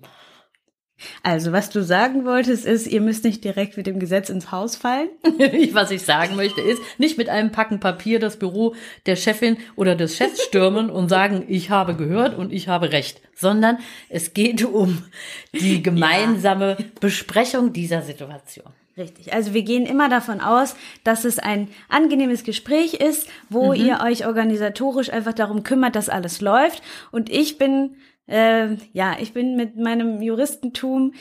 Also, 1.22 1.52
was 1.52 1.70
du 1.70 1.82
sagen 1.82 2.24
wolltest, 2.24 2.64
ist, 2.64 2.86
ihr 2.86 3.00
müsst 3.00 3.24
nicht 3.24 3.44
direkt 3.44 3.76
mit 3.76 3.86
dem 3.86 3.98
Gesetz 3.98 4.28
ins 4.28 4.50
Haus 4.52 4.76
fallen. 4.76 5.08
was 5.72 5.90
ich 5.90 6.02
sagen 6.02 6.36
möchte, 6.36 6.60
ist, 6.60 6.80
nicht 6.98 7.18
mit 7.18 7.28
einem 7.28 7.52
Packen 7.52 7.80
Papier 7.80 8.18
das 8.20 8.38
Büro 8.38 8.74
der 9.06 9.16
Chefin 9.16 9.56
oder 9.76 9.94
des 9.94 10.16
Chefs 10.16 10.42
stürmen 10.42 10.90
und 10.90 11.08
sagen, 11.08 11.44
ich 11.48 11.70
habe 11.70 11.94
gehört 11.94 12.36
und 12.36 12.52
ich 12.52 12.68
habe 12.68 12.92
recht, 12.92 13.20
sondern 13.34 13.78
es 14.08 14.34
geht 14.34 14.64
um 14.64 15.04
die 15.52 15.82
gemeinsame 15.82 16.76
ja. 16.78 16.84
Besprechung 17.00 17.72
dieser 17.72 18.02
Situation. 18.02 18.72
Richtig. 18.96 19.32
Also 19.32 19.54
wir 19.54 19.62
gehen 19.62 19.86
immer 19.86 20.08
davon 20.08 20.40
aus, 20.40 20.76
dass 21.02 21.24
es 21.24 21.40
ein 21.40 21.68
angenehmes 21.88 22.44
Gespräch 22.44 22.94
ist, 22.94 23.28
wo 23.48 23.74
mhm. 23.74 23.86
ihr 23.86 24.00
euch 24.04 24.26
organisatorisch 24.26 25.12
einfach 25.12 25.32
darum 25.32 25.64
kümmert, 25.64 25.96
dass 25.96 26.08
alles 26.08 26.40
läuft. 26.40 26.80
Und 27.10 27.28
ich 27.28 27.58
bin 27.58 27.96
äh, 28.26 28.76
ja, 28.92 29.16
ich 29.20 29.32
bin 29.32 29.56
mit 29.56 29.76
meinem 29.76 30.22
Juristentum 30.22 31.12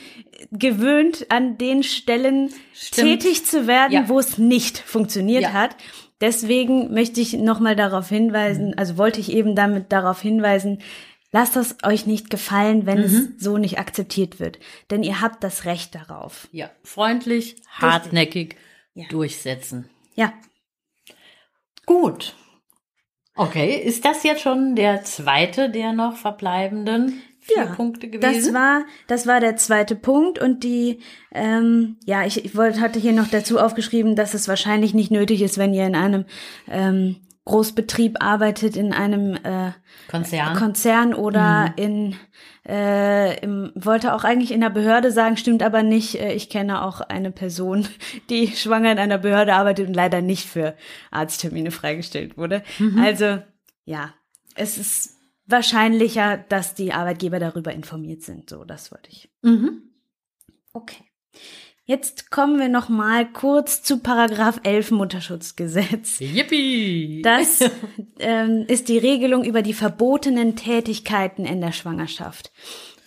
gewöhnt, 0.51 1.25
an 1.29 1.57
den 1.57 1.83
Stellen 1.83 2.49
Stimmt. 2.73 3.21
tätig 3.21 3.45
zu 3.45 3.67
werden, 3.67 3.93
ja. 3.93 4.09
wo 4.09 4.19
es 4.19 4.37
nicht 4.37 4.77
funktioniert 4.77 5.43
ja. 5.43 5.53
hat. 5.53 5.75
Deswegen 6.21 6.93
möchte 6.93 7.19
ich 7.19 7.33
nochmal 7.33 7.75
darauf 7.75 8.07
hinweisen, 8.07 8.67
mhm. 8.67 8.73
also 8.77 8.97
wollte 8.97 9.19
ich 9.19 9.31
eben 9.33 9.55
damit 9.55 9.91
darauf 9.91 10.21
hinweisen, 10.21 10.79
lasst 11.33 11.57
es 11.57 11.75
euch 11.83 12.05
nicht 12.05 12.29
gefallen, 12.29 12.85
wenn 12.85 12.99
mhm. 12.99 13.03
es 13.03 13.43
so 13.43 13.57
nicht 13.57 13.79
akzeptiert 13.79 14.39
wird. 14.39 14.59
Denn 14.89 15.03
ihr 15.03 15.19
habt 15.19 15.43
das 15.43 15.65
Recht 15.65 15.95
darauf. 15.95 16.47
Ja, 16.53 16.71
freundlich, 16.83 17.57
hartnäckig 17.67 18.55
ja. 18.93 19.05
durchsetzen. 19.09 19.89
Ja. 20.15 20.31
Gut. 21.85 22.35
Okay, 23.35 23.81
ist 23.83 24.05
das 24.05 24.23
jetzt 24.23 24.41
schon 24.41 24.75
der 24.75 25.03
zweite 25.03 25.69
der 25.69 25.91
noch 25.91 26.17
verbleibenden 26.17 27.21
vier 27.39 27.63
ja, 27.63 27.75
Punkte 27.75 28.07
gewesen? 28.07 28.21
Das 28.21 28.53
war, 28.53 28.85
das 29.07 29.27
war 29.27 29.39
der 29.39 29.57
zweite 29.57 29.95
Punkt 29.95 30.39
und 30.39 30.63
die, 30.63 30.99
ähm, 31.31 31.97
ja, 32.05 32.25
ich, 32.25 32.45
ich 32.45 32.55
wollte, 32.55 32.79
hatte 32.79 32.99
hier 32.99 33.13
noch 33.13 33.27
dazu 33.27 33.59
aufgeschrieben, 33.59 34.15
dass 34.15 34.33
es 34.33 34.47
wahrscheinlich 34.47 34.93
nicht 34.93 35.11
nötig 35.11 35.41
ist, 35.41 35.57
wenn 35.57 35.73
ihr 35.73 35.87
in 35.87 35.95
einem 35.95 36.25
ähm, 36.69 37.17
Großbetrieb 37.45 38.23
arbeitet, 38.23 38.77
in 38.77 38.93
einem 38.93 39.35
äh, 39.35 39.71
Konzern, 40.09 40.55
Konzern 40.55 41.13
oder 41.13 41.69
mhm. 41.69 41.73
in 41.75 42.15
äh, 42.65 43.39
im, 43.43 43.71
wollte 43.75 44.13
auch 44.13 44.23
eigentlich 44.23 44.51
in 44.51 44.61
der 44.61 44.69
Behörde 44.69 45.11
sagen, 45.11 45.35
stimmt 45.35 45.61
aber 45.63 45.83
nicht. 45.83 46.15
Äh, 46.15 46.33
ich 46.33 46.49
kenne 46.49 46.83
auch 46.83 47.01
eine 47.01 47.31
Person, 47.31 47.87
die 48.29 48.47
schwanger 48.47 48.91
in 48.91 48.99
einer 48.99 49.17
Behörde 49.17 49.55
arbeitet 49.55 49.87
und 49.87 49.93
leider 49.93 50.21
nicht 50.21 50.47
für 50.47 50.75
Arzttermine 51.11 51.71
freigestellt 51.71 52.37
wurde. 52.37 52.63
Mhm. 52.79 52.99
Also 52.99 53.39
ja, 53.85 54.13
es 54.55 54.77
ist 54.77 55.17
wahrscheinlicher, 55.45 56.37
dass 56.37 56.75
die 56.75 56.93
Arbeitgeber 56.93 57.39
darüber 57.39 57.73
informiert 57.73 58.21
sind. 58.21 58.49
So, 58.49 58.63
das 58.63 58.91
wollte 58.91 59.09
ich. 59.11 59.29
Mhm. 59.41 59.81
Okay. 60.71 61.03
Jetzt 61.85 62.31
kommen 62.31 62.59
wir 62.59 62.69
noch 62.69 62.87
mal 62.87 63.29
kurz 63.29 63.83
zu 63.83 63.99
Paragraph 63.99 64.61
11 64.63 64.91
Mutterschutzgesetz. 64.91 66.21
Yippie! 66.21 67.21
Das 67.21 67.59
ähm, 68.19 68.63
ist 68.69 68.87
die 68.87 68.97
Regelung 68.97 69.43
über 69.43 69.61
die 69.61 69.73
verbotenen 69.73 70.55
Tätigkeiten 70.55 71.43
in 71.43 71.59
der 71.59 71.73
Schwangerschaft. 71.73 72.53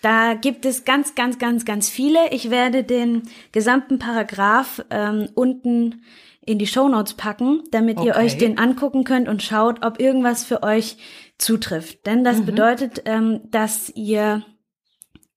Da 0.02 0.34
gibt 0.34 0.66
es 0.66 0.84
ganz, 0.84 1.14
ganz, 1.14 1.38
ganz, 1.38 1.64
ganz 1.64 1.88
viele. 1.88 2.18
Ich 2.32 2.50
werde 2.50 2.84
den 2.84 3.22
gesamten 3.50 3.98
Paragraph 3.98 4.84
ähm, 4.90 5.30
unten 5.34 6.02
in 6.44 6.58
die 6.58 6.66
Shownotes 6.66 7.14
packen, 7.14 7.62
damit 7.70 7.96
okay. 7.96 8.08
ihr 8.08 8.16
euch 8.16 8.36
den 8.36 8.58
angucken 8.58 9.04
könnt 9.04 9.26
und 9.26 9.42
schaut, 9.42 9.86
ob 9.86 9.98
irgendwas 10.00 10.44
für 10.44 10.62
euch 10.62 10.98
zutrifft. 11.38 12.04
Denn 12.04 12.24
das 12.24 12.40
mhm. 12.40 12.44
bedeutet, 12.46 13.02
ähm, 13.06 13.40
dass 13.50 13.90
ihr 13.94 14.44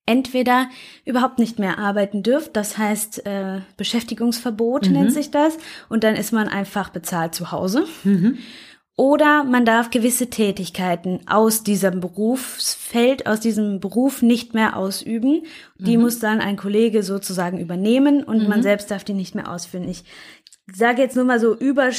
entweder 0.10 0.70
überhaupt 1.06 1.38
nicht 1.38 1.60
mehr 1.60 1.78
arbeiten 1.78 2.24
dürft, 2.24 2.56
das 2.56 2.78
heißt 2.78 3.26
äh, 3.28 3.62
Beschäftigungsverbot 3.78 4.88
mhm. 4.88 4.94
nennt 4.94 5.14
sich 5.14 5.30
das, 5.30 5.58
und 5.88 6.04
dann 6.04 6.16
ist 6.16 6.34
man 6.34 6.48
einfach 6.48 6.90
bezahlt 6.90 7.36
zu 7.36 7.52
Hause. 7.52 7.86
Mhm. 8.04 8.40
Oder 8.96 9.46
man 9.46 9.64
darf 9.64 9.92
gewisse 9.92 10.30
Tätigkeiten 10.30 11.22
aus 11.26 11.64
diesem 11.64 12.02
Berufsfeld, 12.02 13.28
aus 13.28 13.40
diesem 13.40 13.80
Beruf 13.80 14.22
nicht 14.22 14.54
mehr 14.54 14.76
ausüben. 14.76 15.44
Die 15.78 15.96
mhm. 15.96 16.04
muss 16.04 16.20
dann 16.20 16.42
ein 16.42 16.58
Kollege 16.58 17.02
sozusagen 17.02 17.60
übernehmen 17.60 18.24
und 18.24 18.50
man 18.50 18.60
mhm. 18.60 18.64
selbst 18.64 18.92
darf 18.92 19.06
die 19.06 19.14
nicht 19.14 19.36
mehr 19.36 19.50
ausführen. 19.50 19.88
Ich 19.88 20.04
sage 20.70 21.02
jetzt 21.02 21.16
nur 21.16 21.24
mal 21.24 21.40
so 21.40 21.56
über 21.56 21.92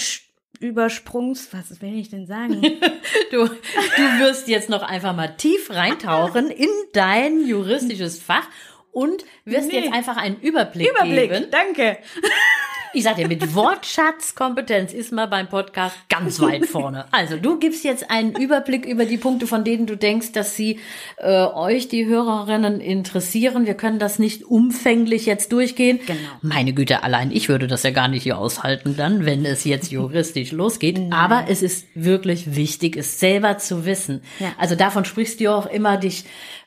Übersprungs, 0.61 1.49
was 1.53 1.81
will 1.81 1.99
ich 1.99 2.11
denn 2.11 2.27
sagen? 2.27 2.61
du, 3.31 3.47
du 3.47 4.19
wirst 4.21 4.47
jetzt 4.47 4.69
noch 4.69 4.83
einfach 4.83 5.17
mal 5.17 5.29
tief 5.37 5.71
reintauchen 5.71 6.51
in 6.51 6.69
dein 6.93 7.47
juristisches 7.47 8.23
Fach 8.23 8.47
und 8.93 9.25
wirst 9.47 9.69
nee. 9.69 9.81
jetzt 9.81 9.93
einfach 9.93 10.19
einen 10.19 10.39
Überblick, 10.41 10.91
Überblick 10.91 11.31
geben. 11.31 11.47
Danke. 11.51 11.99
Ich 12.93 13.05
sag 13.05 13.17
dir, 13.17 13.29
mit 13.29 13.55
Wortschatzkompetenz 13.55 14.93
ist 14.93 15.13
man 15.13 15.31
beim 15.31 15.49
Podcast 15.49 15.97
ganz 16.09 16.41
weit 16.41 16.67
vorne. 16.67 17.05
Also 17.13 17.37
du 17.37 17.57
gibst 17.57 17.85
jetzt 17.85 18.11
einen 18.11 18.35
Überblick 18.35 18.85
über 18.85 19.05
die 19.05 19.17
Punkte, 19.17 19.47
von 19.47 19.63
denen 19.63 19.87
du 19.87 19.97
denkst, 19.97 20.33
dass 20.33 20.57
sie 20.57 20.81
äh, 21.17 21.45
euch, 21.45 21.87
die 21.87 22.07
Hörerinnen, 22.07 22.81
interessieren. 22.81 23.65
Wir 23.67 23.75
können 23.75 24.01
das 24.01 24.19
nicht 24.19 24.43
umfänglich 24.43 25.25
jetzt 25.25 25.53
durchgehen. 25.53 26.01
Genau. 26.05 26.19
Meine 26.43 26.73
Güte, 26.73 27.05
allein 27.05 27.31
ich 27.31 27.49
würde 27.49 27.69
das 27.69 27.85
ja 27.85 27.91
gar 27.91 28.09
nicht 28.09 28.25
hier 28.25 28.39
aushalten 28.39 28.97
dann, 28.97 29.25
wenn 29.25 29.45
es 29.45 29.65
jetzt 29.65 29.93
juristisch 29.93 30.51
losgeht. 30.51 30.99
Nein. 30.99 31.13
Aber 31.13 31.45
es 31.49 31.63
ist 31.63 31.87
wirklich 31.95 32.57
wichtig, 32.57 32.97
es 32.97 33.21
selber 33.21 33.59
zu 33.59 33.87
wissen. 33.87 34.21
Ja. 34.41 34.53
Also 34.59 34.75
davon 34.75 35.05
sprichst 35.05 35.39
du 35.39 35.55
auch 35.55 35.67
immer, 35.67 35.97
dich 35.97 36.25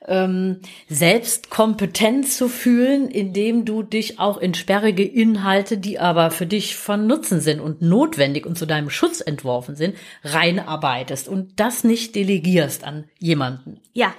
ähm, 0.07 0.59
selbst 0.89 1.49
kompetent 1.49 2.27
zu 2.27 2.49
fühlen, 2.49 3.09
indem 3.09 3.65
du 3.65 3.83
dich 3.83 4.19
auch 4.19 4.37
in 4.37 4.53
sperrige 4.53 5.03
Inhalte, 5.03 5.77
die 5.77 5.99
aber 5.99 6.31
für 6.31 6.45
dich 6.45 6.75
von 6.75 7.07
Nutzen 7.07 7.39
sind 7.39 7.59
und 7.59 7.81
notwendig 7.81 8.45
und 8.45 8.57
zu 8.57 8.65
deinem 8.65 8.89
Schutz 8.89 9.21
entworfen 9.21 9.75
sind, 9.75 9.95
reinarbeitest 10.23 11.27
und 11.27 11.59
das 11.59 11.83
nicht 11.83 12.15
delegierst 12.15 12.83
an 12.83 13.05
jemanden. 13.19 13.79
Ja. 13.93 14.13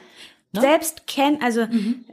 Ne? 0.53 0.61
Selbst 0.61 1.07
kennen, 1.07 1.39
also 1.43 1.67
mhm. 1.67 2.05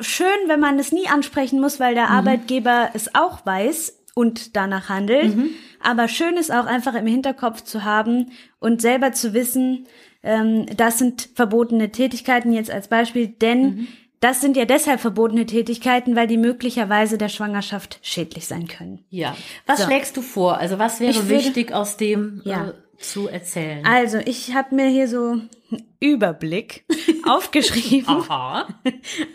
schön, 0.00 0.26
wenn 0.48 0.60
man 0.60 0.78
es 0.78 0.92
nie 0.92 1.08
ansprechen 1.08 1.60
muss, 1.60 1.80
weil 1.80 1.94
der 1.94 2.06
mhm. 2.06 2.16
Arbeitgeber 2.16 2.90
es 2.94 3.14
auch 3.14 3.46
weiß 3.46 4.00
und 4.14 4.56
danach 4.56 4.88
handelt. 4.88 5.36
Mhm. 5.36 5.50
Aber 5.80 6.08
schön 6.08 6.36
ist 6.36 6.52
auch 6.52 6.66
einfach 6.66 6.94
im 6.94 7.06
Hinterkopf 7.06 7.62
zu 7.62 7.84
haben 7.84 8.32
und 8.58 8.80
selber 8.80 9.12
zu 9.12 9.34
wissen, 9.34 9.86
ähm, 10.24 10.66
das 10.76 10.98
sind 10.98 11.28
verbotene 11.34 11.92
Tätigkeiten 11.92 12.52
jetzt 12.52 12.70
als 12.70 12.88
Beispiel, 12.88 13.28
denn 13.28 13.62
mhm. 13.62 13.88
das 14.20 14.40
sind 14.40 14.56
ja 14.56 14.64
deshalb 14.64 15.00
verbotene 15.00 15.46
Tätigkeiten, 15.46 16.16
weil 16.16 16.26
die 16.26 16.38
möglicherweise 16.38 17.18
der 17.18 17.28
Schwangerschaft 17.28 17.98
schädlich 18.02 18.46
sein 18.46 18.66
können. 18.66 19.04
Ja. 19.10 19.36
Was 19.66 19.80
so. 19.80 19.84
schlägst 19.84 20.16
du 20.16 20.22
vor? 20.22 20.56
Also 20.56 20.78
was 20.78 20.98
wäre 21.00 21.14
würde, 21.14 21.28
wichtig 21.28 21.72
aus 21.72 21.98
dem 21.98 22.40
ja. 22.44 22.68
äh, 22.68 22.72
zu 22.98 23.28
erzählen? 23.28 23.84
Also 23.84 24.18
ich 24.18 24.54
habe 24.54 24.74
mir 24.74 24.88
hier 24.88 25.08
so 25.08 25.32
einen 25.32 25.84
Überblick 26.00 26.84
aufgeschrieben. 27.28 28.08
Aha. 28.08 28.66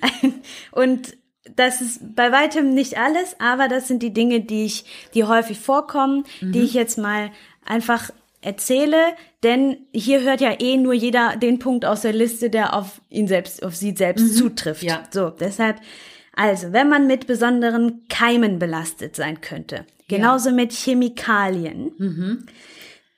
Und 0.71 1.15
das 1.55 1.81
ist 1.81 2.15
bei 2.15 2.31
weitem 2.31 2.73
nicht 2.73 2.97
alles, 2.97 3.35
aber 3.39 3.67
das 3.67 3.87
sind 3.87 4.01
die 4.01 4.13
Dinge, 4.13 4.41
die 4.41 4.65
ich, 4.65 4.85
die 5.13 5.23
häufig 5.23 5.59
vorkommen, 5.59 6.23
mhm. 6.41 6.51
die 6.51 6.61
ich 6.61 6.73
jetzt 6.73 6.97
mal 6.97 7.31
einfach 7.65 8.11
erzähle, 8.41 8.97
denn 9.43 9.77
hier 9.93 10.21
hört 10.21 10.41
ja 10.41 10.59
eh 10.59 10.77
nur 10.77 10.93
jeder 10.93 11.35
den 11.35 11.59
Punkt 11.59 11.85
aus 11.85 12.01
der 12.01 12.13
Liste, 12.13 12.49
der 12.49 12.73
auf 12.73 13.01
ihn 13.09 13.27
selbst, 13.27 13.63
auf 13.63 13.75
sie 13.75 13.95
selbst 13.95 14.23
mhm. 14.23 14.31
zutrifft. 14.31 14.83
Ja. 14.83 15.03
So, 15.11 15.29
deshalb, 15.29 15.79
also, 16.33 16.71
wenn 16.71 16.89
man 16.89 17.07
mit 17.07 17.27
besonderen 17.27 18.07
Keimen 18.07 18.59
belastet 18.59 19.15
sein 19.15 19.41
könnte, 19.41 19.85
genauso 20.07 20.49
ja. 20.49 20.55
mit 20.55 20.71
Chemikalien. 20.71 21.91
Mhm. 21.97 22.45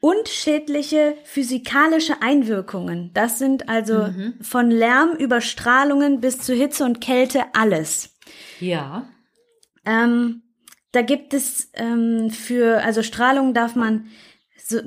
Und 0.03 0.29
schädliche 0.29 1.15
physikalische 1.25 2.23
Einwirkungen. 2.23 3.11
Das 3.13 3.37
sind 3.37 3.69
also 3.69 4.07
mhm. 4.07 4.33
von 4.41 4.71
Lärm 4.71 5.11
über 5.11 5.41
Strahlungen 5.41 6.21
bis 6.21 6.39
zu 6.39 6.55
Hitze 6.55 6.85
und 6.85 7.01
Kälte 7.01 7.43
alles. 7.53 8.17
Ja. 8.59 9.07
Ähm, 9.85 10.41
da 10.91 11.03
gibt 11.03 11.35
es 11.35 11.69
ähm, 11.75 12.31
für, 12.31 12.83
also 12.83 13.03
Strahlung 13.03 13.53
darf 13.53 13.75
man 13.75 14.07
so, 14.71 14.79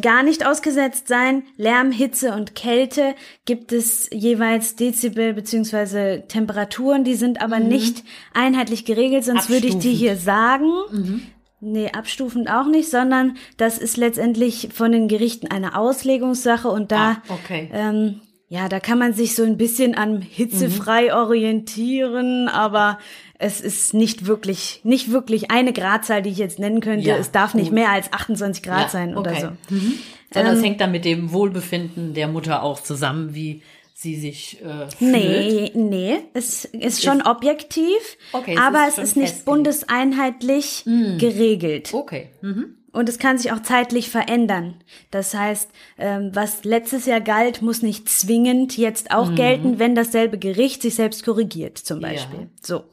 gar 0.00 0.22
nicht 0.22 0.46
ausgesetzt 0.46 1.08
sein. 1.08 1.44
Lärm, 1.56 1.90
Hitze 1.92 2.34
und 2.34 2.54
Kälte 2.54 3.14
gibt 3.44 3.72
es 3.72 4.10
jeweils 4.12 4.76
Dezibel 4.76 5.32
beziehungsweise 5.32 6.24
Temperaturen, 6.28 7.04
die 7.04 7.14
sind 7.14 7.40
aber 7.40 7.58
mhm. 7.58 7.68
nicht 7.68 8.04
einheitlich 8.32 8.84
geregelt, 8.84 9.24
sonst 9.24 9.48
würde 9.48 9.66
ich 9.66 9.78
die 9.78 9.94
hier 9.94 10.16
sagen. 10.16 10.70
Mhm. 10.90 11.22
Nee, 11.60 11.90
abstufend 11.92 12.50
auch 12.50 12.66
nicht, 12.66 12.90
sondern 12.90 13.38
das 13.56 13.78
ist 13.78 13.96
letztendlich 13.96 14.68
von 14.74 14.92
den 14.92 15.08
Gerichten 15.08 15.46
eine 15.46 15.78
Auslegungssache 15.78 16.68
und 16.68 16.92
da 16.92 17.12
ah, 17.12 17.22
okay. 17.28 17.70
ähm, 17.72 18.20
ja, 18.54 18.68
da 18.68 18.78
kann 18.78 19.00
man 19.00 19.14
sich 19.14 19.34
so 19.34 19.42
ein 19.42 19.56
bisschen 19.56 19.96
an 19.96 20.22
hitzefrei 20.22 21.06
mhm. 21.06 21.14
orientieren, 21.14 22.48
aber 22.48 23.00
es 23.36 23.60
ist 23.60 23.94
nicht 23.94 24.26
wirklich, 24.26 24.80
nicht 24.84 25.10
wirklich 25.10 25.50
eine 25.50 25.72
Gradzahl, 25.72 26.22
die 26.22 26.30
ich 26.30 26.38
jetzt 26.38 26.60
nennen 26.60 26.80
könnte. 26.80 27.08
Ja, 27.08 27.16
es 27.16 27.32
darf 27.32 27.50
gut. 27.50 27.60
nicht 27.60 27.72
mehr 27.72 27.90
als 27.90 28.12
28 28.12 28.62
Grad 28.62 28.82
ja, 28.82 28.88
sein 28.88 29.16
oder 29.16 29.32
okay. 29.32 29.40
so. 29.40 29.74
Mhm. 29.74 29.94
Sondern 30.32 30.52
ähm, 30.52 30.58
es 30.58 30.64
hängt 30.64 30.80
dann 30.80 30.92
mit 30.92 31.04
dem 31.04 31.32
Wohlbefinden 31.32 32.14
der 32.14 32.28
Mutter 32.28 32.62
auch 32.62 32.80
zusammen, 32.80 33.34
wie 33.34 33.62
sie 33.92 34.14
sich 34.14 34.62
äh, 34.62 34.88
fühlt. 34.88 35.00
Nee, 35.00 35.72
nee, 35.74 36.18
es 36.34 36.64
ist 36.64 37.02
schon 37.02 37.22
objektiv, 37.22 37.98
Okay, 38.32 38.54
es 38.54 38.60
aber 38.60 38.86
ist 38.86 38.98
es 38.98 39.04
ist 39.04 39.16
nicht 39.16 39.28
festgelegt. 39.30 39.44
Bundeseinheitlich 39.46 40.84
geregelt. 40.84 41.92
Okay. 41.92 42.28
Mhm. 42.40 42.76
Und 42.94 43.08
es 43.08 43.18
kann 43.18 43.36
sich 43.38 43.50
auch 43.52 43.60
zeitlich 43.60 44.08
verändern. 44.08 44.76
Das 45.10 45.34
heißt, 45.34 45.68
ähm, 45.98 46.30
was 46.32 46.62
letztes 46.64 47.06
Jahr 47.06 47.20
galt, 47.20 47.60
muss 47.60 47.82
nicht 47.82 48.08
zwingend 48.08 48.76
jetzt 48.76 49.10
auch 49.10 49.34
gelten, 49.34 49.80
wenn 49.80 49.96
dasselbe 49.96 50.38
Gericht 50.38 50.80
sich 50.80 50.94
selbst 50.94 51.24
korrigiert, 51.24 51.76
zum 51.76 52.00
Beispiel. 52.00 52.40
Ja. 52.40 52.46
So. 52.62 52.84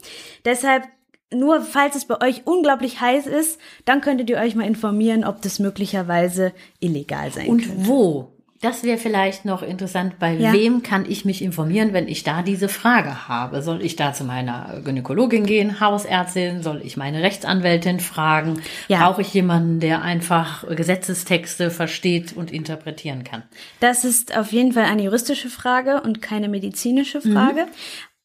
Deshalb, 0.44 0.86
nur 1.32 1.62
falls 1.62 1.96
es 1.96 2.06
bei 2.06 2.20
euch 2.20 2.48
unglaublich 2.48 3.00
heiß 3.00 3.28
ist, 3.28 3.60
dann 3.86 4.02
könntet 4.02 4.30
ihr 4.32 4.38
euch 4.38 4.56
mal 4.56 4.66
informieren, 4.66 5.24
ob 5.24 5.42
das 5.44 5.60
möglicherweise 5.60 6.52
illegal 6.80 7.32
sein 7.32 7.48
Und 7.48 7.62
könnte. 7.62 7.88
wo? 7.88 8.31
Das 8.62 8.84
wäre 8.84 9.00
vielleicht 9.00 9.44
noch 9.44 9.64
interessant. 9.64 10.20
Bei 10.20 10.34
Ja. 10.34 10.54
wem 10.54 10.84
kann 10.84 11.06
ich 11.10 11.26
mich 11.26 11.42
informieren, 11.42 11.94
wenn 11.94 12.08
ich 12.08 12.24
da 12.24 12.44
diese 12.44 12.70
Frage 12.70 13.28
habe? 13.28 13.64
Soll 13.64 13.84
ich 13.84 13.96
da 13.96 14.14
zu 14.14 14.24
meiner 14.24 14.82
Gynäkologin 14.86 15.48
gehen, 15.48 15.80
Hausärztin? 15.80 16.62
Soll 16.62 16.82
ich 16.84 16.96
meine 16.96 17.24
Rechtsanwältin 17.24 18.00
fragen? 18.00 18.62
Ja. 18.88 19.00
Brauche 19.00 19.24
ich 19.24 19.34
jemanden, 19.34 19.80
der 19.80 20.04
einfach 20.04 20.64
Gesetzestexte 20.76 21.72
versteht 21.72 22.34
und 22.38 22.52
interpretieren 22.52 23.24
kann? 23.24 23.42
Das 23.80 24.06
ist 24.06 24.38
auf 24.38 24.52
jeden 24.52 24.74
Fall 24.74 24.86
eine 24.86 25.02
juristische 25.04 25.50
Frage 25.50 26.02
und 26.02 26.22
keine 26.22 26.48
medizinische 26.48 27.20
Frage. 27.20 27.66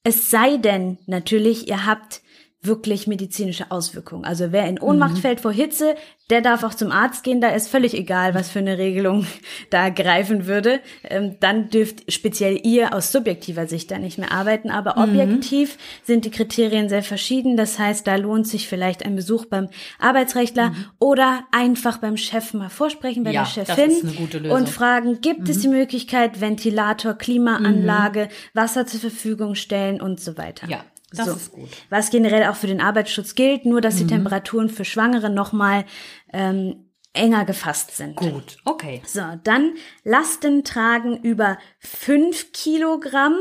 Es 0.05 0.31
sei 0.31 0.59
denn, 0.59 0.99
natürlich, 1.07 1.67
ihr 1.69 1.87
habt 1.87 2.21
wirklich 2.67 3.07
medizinische 3.07 3.71
Auswirkungen. 3.71 4.25
Also 4.25 4.53
wer 4.53 4.67
in 4.69 4.81
Ohnmacht 4.81 5.19
fällt 5.19 5.41
vor 5.41 5.53
Hitze, 5.53 5.95
der 6.29 6.41
darf 6.41 6.65
auch 6.65 6.75
zum 6.75 6.91
Arzt 6.91 7.23
gehen. 7.23 7.41
Da 7.41 7.51
ist 7.51 7.69
völlig 7.69 7.95
egal, 7.95 8.35
was 8.35 8.51
für 8.51 8.59
eine 8.59 8.79
Regelung 8.79 9.27
da 9.71 9.91
greifen 9.91 10.47
würde. 10.47 10.81
Ähm, 11.05 11.37
dann 11.41 11.71
dürft 11.71 12.13
speziell 12.13 12.59
ihr 12.67 12.95
aus 12.95 13.13
subjektiver 13.13 13.67
Sicht 13.69 13.91
da 13.91 13.99
nicht 13.99 14.19
mehr 14.19 14.33
arbeiten. 14.33 14.71
Aber 14.71 14.97
objektiv 14.97 15.79
sind 16.03 16.25
die 16.25 16.31
Kriterien 16.31 16.89
sehr 16.89 17.03
verschieden. 17.05 17.57
Das 17.57 17.79
heißt, 17.79 18.07
da 18.07 18.17
lohnt 18.17 18.49
sich 18.49 18.67
vielleicht 18.69 19.05
ein 19.05 19.15
Besuch 19.15 19.45
beim 19.47 19.69
Arbeitsrechtler 20.01 20.73
oder 20.99 21.45
einfach 21.53 21.99
beim 21.99 22.17
Chef 22.17 22.55
mal 22.55 22.71
vorsprechen 22.71 23.23
bei 23.23 23.31
Ja, 23.31 23.45
der 23.55 23.65
das 23.65 23.77
Chefin 23.77 23.91
ist 23.91 24.05
eine 24.05 24.13
gute 24.15 24.39
Lösung. 24.39 24.57
und 24.59 24.69
fragen, 24.69 25.21
gibt 25.21 25.49
es 25.49 25.61
die 25.61 25.69
Möglichkeit, 25.69 26.41
Ventilator, 26.41 27.15
Klimaanlage, 27.15 28.29
Wasser 28.53 28.87
zur 28.87 29.01
Verfügung 29.01 29.55
stellen 29.55 30.01
und 30.01 30.19
so 30.21 30.37
weiter. 30.37 30.69
Ja, 30.69 30.85
das 31.19 31.29
ist 31.29 31.53
gut. 31.53 31.69
Was 31.91 32.11
generell 32.11 32.45
auch 32.45 32.57
für 32.57 32.67
den 32.67 32.81
Arbeitsschutz 32.81 33.35
gilt, 33.35 33.67
nur 33.67 33.81
dass 33.81 33.97
die 33.97 34.07
Temperaturen 34.07 34.69
für 34.69 34.85
Schwangere 34.85 35.31
nochmal 35.31 35.85
ähm, 36.33 36.87
enger 37.13 37.45
gefasst 37.45 37.97
sind. 37.97 38.17
Gut, 38.17 38.59
okay. 38.65 39.03
So, 39.07 39.23
dann 39.43 39.75
Lasten 40.05 40.65
tragen 40.65 41.17
über 41.23 41.59
fünf 41.79 42.53
Kilogramm 42.53 43.37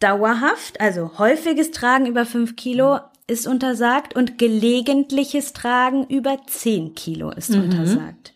dauerhaft, 0.00 0.80
also 0.80 1.18
häufiges 1.18 1.70
Tragen 1.70 2.06
über 2.06 2.26
fünf 2.26 2.56
Kilo 2.56 2.98
ist 3.28 3.46
untersagt 3.46 4.16
und 4.16 4.36
gelegentliches 4.36 5.52
Tragen 5.52 6.04
über 6.08 6.38
zehn 6.46 6.94
Kilo 6.94 7.30
ist 7.30 7.50
untersagt. 7.50 8.34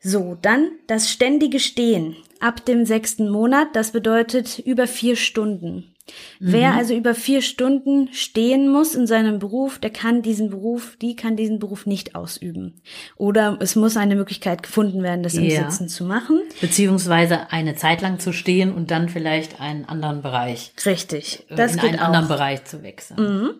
So, 0.00 0.36
dann 0.40 0.70
das 0.86 1.10
ständige 1.10 1.60
Stehen 1.60 2.16
ab 2.40 2.64
dem 2.64 2.84
sechsten 2.84 3.30
Monat, 3.30 3.68
das 3.74 3.92
bedeutet 3.92 4.58
über 4.58 4.86
vier 4.86 5.16
Stunden. 5.16 5.94
Wer 6.40 6.74
also 6.74 6.94
über 6.94 7.14
vier 7.14 7.42
Stunden 7.42 8.08
stehen 8.12 8.68
muss 8.68 8.94
in 8.94 9.06
seinem 9.06 9.38
Beruf, 9.38 9.78
der 9.78 9.90
kann 9.90 10.22
diesen 10.22 10.50
Beruf, 10.50 10.96
die 11.00 11.16
kann 11.16 11.36
diesen 11.36 11.58
Beruf 11.58 11.86
nicht 11.86 12.14
ausüben. 12.14 12.80
Oder 13.16 13.56
es 13.60 13.76
muss 13.76 13.96
eine 13.96 14.16
Möglichkeit 14.16 14.62
gefunden 14.62 15.02
werden, 15.02 15.22
das 15.22 15.34
im 15.34 15.44
Ja. 15.44 15.68
Sitzen 15.70 15.88
zu 15.88 16.04
machen. 16.04 16.40
Beziehungsweise 16.60 17.50
eine 17.50 17.74
Zeit 17.74 18.00
lang 18.02 18.18
zu 18.20 18.32
stehen 18.32 18.72
und 18.72 18.90
dann 18.90 19.08
vielleicht 19.08 19.60
einen 19.60 19.84
anderen 19.84 20.22
Bereich, 20.22 20.72
Richtig, 20.86 21.44
äh, 21.50 21.54
das 21.56 21.74
in 21.74 21.80
geht 21.80 21.90
einen 21.90 21.98
auch. 22.00 22.04
anderen 22.06 22.28
Bereich 22.28 22.64
zu 22.64 22.82
wechseln. 22.82 23.50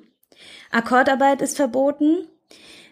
Akkordarbeit 0.71 1.43
ist 1.43 1.57
verboten. 1.57 2.27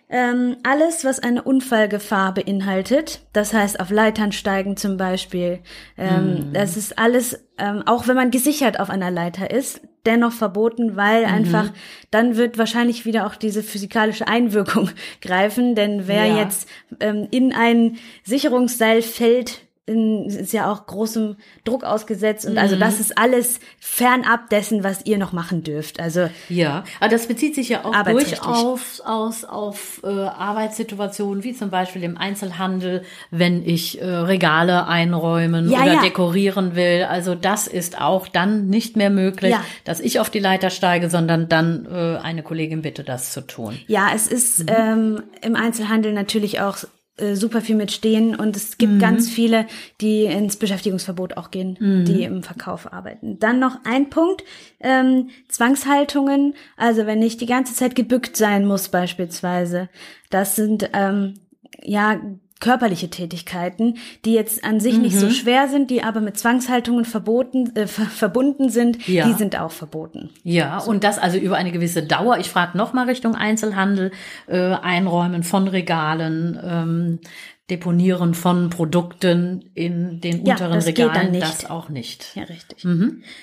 Ähm, 0.08 0.56
alles, 0.62 1.04
was 1.04 1.18
eine 1.18 1.42
Unfallgefahr 1.42 2.32
beinhaltet, 2.34 3.22
das 3.32 3.52
heißt 3.52 3.80
auf 3.80 3.90
Leitern 3.90 4.30
steigen 4.30 4.76
zum 4.76 4.96
Beispiel, 4.96 5.58
ähm, 5.98 6.46
das 6.52 6.76
ist 6.76 6.96
alles, 6.96 7.44
ähm, 7.58 7.82
auch 7.86 8.06
wenn 8.06 8.14
man 8.14 8.30
gesichert 8.30 8.78
auf 8.78 8.88
einer 8.88 9.10
Leiter 9.10 9.50
ist, 9.50 9.80
dennoch 10.04 10.30
verboten, 10.30 10.94
weil 10.94 11.24
einfach 11.24 11.72
dann 12.12 12.36
wird 12.36 12.56
wahrscheinlich 12.56 13.04
wieder 13.04 13.26
auch 13.26 13.34
diese 13.34 13.64
physikalische 13.64 14.28
Einwirkung 14.28 14.90
greifen, 15.20 15.74
denn 15.74 16.06
wer 16.06 16.26
Ja. 16.26 16.38
jetzt 16.38 16.68
ähm, 17.00 17.26
in 17.32 17.52
ein 17.52 17.96
Sicherungsseil 18.22 19.02
fällt, 19.02 19.65
ist 19.86 20.52
ja 20.52 20.70
auch 20.70 20.86
großem 20.86 21.36
Druck 21.64 21.84
ausgesetzt 21.84 22.44
und 22.44 22.58
also 22.58 22.74
das 22.76 22.98
ist 22.98 23.16
alles 23.16 23.60
fernab 23.78 24.50
dessen, 24.50 24.82
was 24.82 25.06
ihr 25.06 25.16
noch 25.16 25.32
machen 25.32 25.62
dürft. 25.62 26.00
Also 26.00 26.28
Ja, 26.48 26.82
aber 26.98 27.08
das 27.08 27.28
bezieht 27.28 27.54
sich 27.54 27.68
ja 27.68 27.84
auch 27.84 28.02
durchaus 28.02 29.00
aus, 29.00 29.44
auf 29.44 30.00
äh, 30.02 30.08
Arbeitssituationen, 30.08 31.44
wie 31.44 31.54
zum 31.54 31.70
Beispiel 31.70 32.02
im 32.02 32.16
Einzelhandel, 32.18 33.02
wenn 33.30 33.64
ich 33.64 34.00
äh, 34.00 34.04
Regale 34.04 34.86
einräumen 34.88 35.70
Ja, 35.70 35.82
oder 35.82 35.94
ja. 35.94 36.00
dekorieren 36.02 36.74
will. 36.74 37.04
Also 37.08 37.36
das 37.36 37.68
ist 37.68 38.00
auch 38.00 38.26
dann 38.26 38.66
nicht 38.68 38.96
mehr 38.96 39.10
möglich, 39.10 39.52
Ja. 39.52 39.64
dass 39.84 40.00
ich 40.00 40.18
auf 40.18 40.30
die 40.30 40.40
Leiter 40.40 40.70
steige, 40.70 41.10
sondern 41.10 41.48
dann 41.48 41.86
äh, 41.86 42.16
eine 42.18 42.42
Kollegin 42.42 42.82
bitte, 42.82 43.04
das 43.04 43.32
zu 43.32 43.40
tun. 43.46 43.78
Ja, 43.86 44.08
es 44.14 44.26
ist 44.26 44.64
ähm, 44.66 45.22
im 45.42 45.54
Einzelhandel 45.54 46.12
natürlich 46.12 46.60
auch 46.60 46.78
äh, 47.16 47.34
super 47.34 47.60
viel 47.60 47.76
mit 47.76 47.92
Stehen 47.92 48.34
und 48.34 48.56
es 48.56 48.78
gibt 48.78 48.98
ganz 49.00 49.28
viele, 49.28 49.66
die 50.00 50.24
ins 50.24 50.56
Beschäftigungsverbot 50.56 51.36
auch 51.36 51.50
gehen, 51.50 51.76
die 52.04 52.24
im 52.24 52.42
Verkauf 52.42 52.92
arbeiten. 52.92 53.38
Dann 53.38 53.58
noch 53.58 53.78
ein 53.84 54.10
Punkt, 54.10 54.44
ähm, 54.80 55.30
Zwangshaltungen, 55.48 56.54
also 56.76 57.06
wenn 57.06 57.22
ich 57.22 57.36
die 57.36 57.46
ganze 57.46 57.74
Zeit 57.74 57.94
gebückt 57.94 58.36
sein 58.36 58.66
muss 58.66 58.88
beispielsweise, 58.88 59.88
das 60.30 60.56
sind 60.56 60.90
ähm, 60.92 61.34
ja 61.82 62.20
körperliche 62.58 63.10
Tätigkeiten, 63.10 63.98
die 64.24 64.32
jetzt 64.32 64.64
an 64.64 64.80
sich 64.80 64.98
nicht 64.98 65.16
so 65.18 65.28
schwer 65.30 65.68
sind, 65.68 65.90
die 65.90 66.02
aber 66.02 66.20
mit 66.20 66.38
Zwangshaltungen 66.38 67.04
verboten, 67.04 67.74
äh, 67.76 67.86
ver 67.86 68.06
verbunden 68.06 68.70
sind, 68.70 69.06
Ja. 69.06 69.26
die 69.26 69.34
sind 69.34 69.58
auch 69.60 69.70
verboten. 69.70 70.30
Ja, 70.42 70.78
und 70.78 71.04
das 71.04 71.18
also 71.18 71.36
über 71.36 71.56
eine 71.56 71.70
gewisse 71.70 72.02
Dauer. 72.02 72.38
Ich 72.38 72.48
frage 72.48 72.78
nochmal 72.78 73.06
Richtung 73.06 73.34
Einzelhandel, 73.34 74.10
äh, 74.46 74.56
Einräumen 74.56 75.42
von 75.42 75.68
Regalen, 75.68 76.58
ähm, 76.64 77.18
Deponieren 77.68 78.34
von 78.34 78.70
Produkten 78.70 79.70
in 79.74 80.20
den 80.20 80.46
Ja, 80.46 80.54
unteren 80.54 80.74
das 80.74 80.84
geht 80.86 80.98
Regalen, 81.00 81.14
dann 81.14 81.30
nicht. 81.32 81.42
das 81.42 81.68
auch 81.68 81.88
nicht. 81.88 82.30
Ja, 82.36 82.44
richtig. 82.44 82.86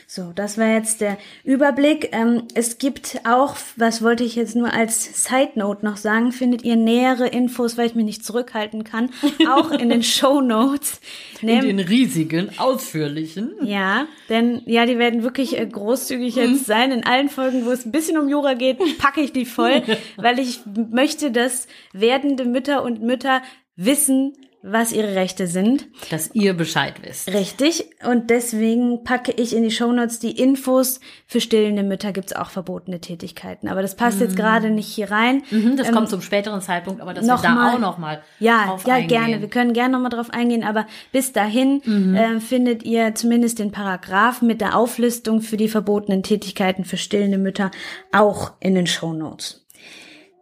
So, 0.08 0.32
das 0.34 0.58
war 0.58 0.68
jetzt 0.68 1.02
der 1.02 1.18
Überblick. 1.44 2.10
Ähm, 2.14 2.44
es 2.54 2.78
gibt 2.78 3.20
auch, 3.26 3.58
was 3.76 4.02
wollte 4.02 4.24
ich 4.24 4.36
jetzt 4.36 4.56
nur 4.56 4.72
als 4.72 5.26
Side 5.26 5.52
Note 5.56 5.84
noch 5.84 5.98
sagen, 5.98 6.32
findet 6.32 6.64
ihr 6.64 6.78
nähere 6.78 7.28
Infos, 7.28 7.78
weil 7.78 7.88
ich 7.88 7.96
mich 7.96 8.06
nicht 8.06 8.24
zurückhalten 8.26 8.86
kann, 8.86 9.10
auch 9.52 9.72
in 9.72 9.90
den 9.90 10.04
Show 10.04 10.40
Notes. 10.40 11.02
In 11.42 11.60
den 11.60 11.80
riesigen, 11.80 12.58
ausführlichen. 12.58 13.52
Ja, 13.64 14.08
denn 14.30 14.62
ja, 14.66 14.86
die 14.86 14.98
werden 14.98 15.24
wirklich 15.24 15.60
äh, 15.60 15.66
großzügig 15.66 16.36
jetzt 16.36 16.66
sein. 16.66 16.94
In 16.94 17.06
allen 17.06 17.28
Folgen, 17.28 17.66
wo 17.66 17.72
es 17.72 17.86
ein 17.86 17.92
bisschen 17.92 18.18
um 18.18 18.30
Jura 18.30 18.54
geht, 18.54 18.78
packe 19.00 19.20
ich 19.20 19.34
die 19.34 19.46
voll, 19.46 19.84
weil 20.16 20.40
ich 20.40 20.62
möchte, 20.92 21.32
dass 21.32 21.68
werdende 21.92 22.46
Mütter 22.46 22.84
und 22.84 23.02
Mütter 23.02 23.42
wissen, 23.76 24.34
was 24.66 24.94
ihre 24.94 25.14
Rechte 25.14 25.46
sind. 25.46 25.90
dass 26.10 26.34
ihr 26.34 26.54
Bescheid 26.54 26.94
wisst. 27.02 27.28
Richtig. 27.34 27.84
Und 28.10 28.30
deswegen 28.30 29.04
packe 29.04 29.34
ich 29.34 29.54
in 29.54 29.62
die 29.64 29.72
Shownotes 29.72 30.20
die 30.20 30.32
Infos. 30.40 31.02
Für 31.28 31.42
stillende 31.42 31.84
Mütter 31.84 32.14
gibt's 32.14 32.32
auch 32.32 32.50
verbotene 32.50 33.02
Tätigkeiten. 33.02 33.68
Aber 33.68 33.82
das 33.82 33.96
passt 33.98 34.22
jetzt 34.22 34.38
gerade 34.38 34.70
nicht 34.70 34.88
hier 34.88 35.12
rein. 35.12 35.44
Mhm, 35.52 35.76
das 35.76 35.92
kommt 35.92 36.08
zum 36.08 36.22
späteren 36.22 36.62
Zeitpunkt, 36.62 37.02
aber 37.02 37.14
dass 37.14 37.26
wir 37.26 37.34
noch 37.34 37.42
da 37.42 37.50
mal- 37.56 37.76
auch 37.76 37.80
noch 37.80 37.98
mal 37.98 38.22
Ja, 38.40 38.68
drauf 38.68 38.88
ja, 38.88 38.94
eingehen. 38.94 39.06
Mhm. 39.22 39.26
gerne. 39.26 39.42
Wir 39.42 39.50
können 39.50 39.74
gerne 39.74 39.92
nochmal 39.92 40.12
drauf 40.12 40.30
eingehen, 40.30 40.64
aber 40.64 40.88
bis 41.12 41.34
dahin 41.34 41.82
äh, 42.16 42.40
findet 42.40 42.84
ihr 42.84 43.16
zumindest 43.16 43.60
den 43.60 43.72
Paragraph 43.72 44.42
mit 44.42 44.62
der 44.62 44.78
Auflistung 44.78 45.42
für 45.42 45.58
die 45.58 45.68
verbotenen 45.68 46.24
Tätigkeiten 46.24 46.86
für 46.86 46.96
stillende 46.96 47.38
Mütter 47.38 47.70
auch 48.14 48.54
in 48.62 48.76
den 48.76 48.88
Shownotes. 48.88 49.63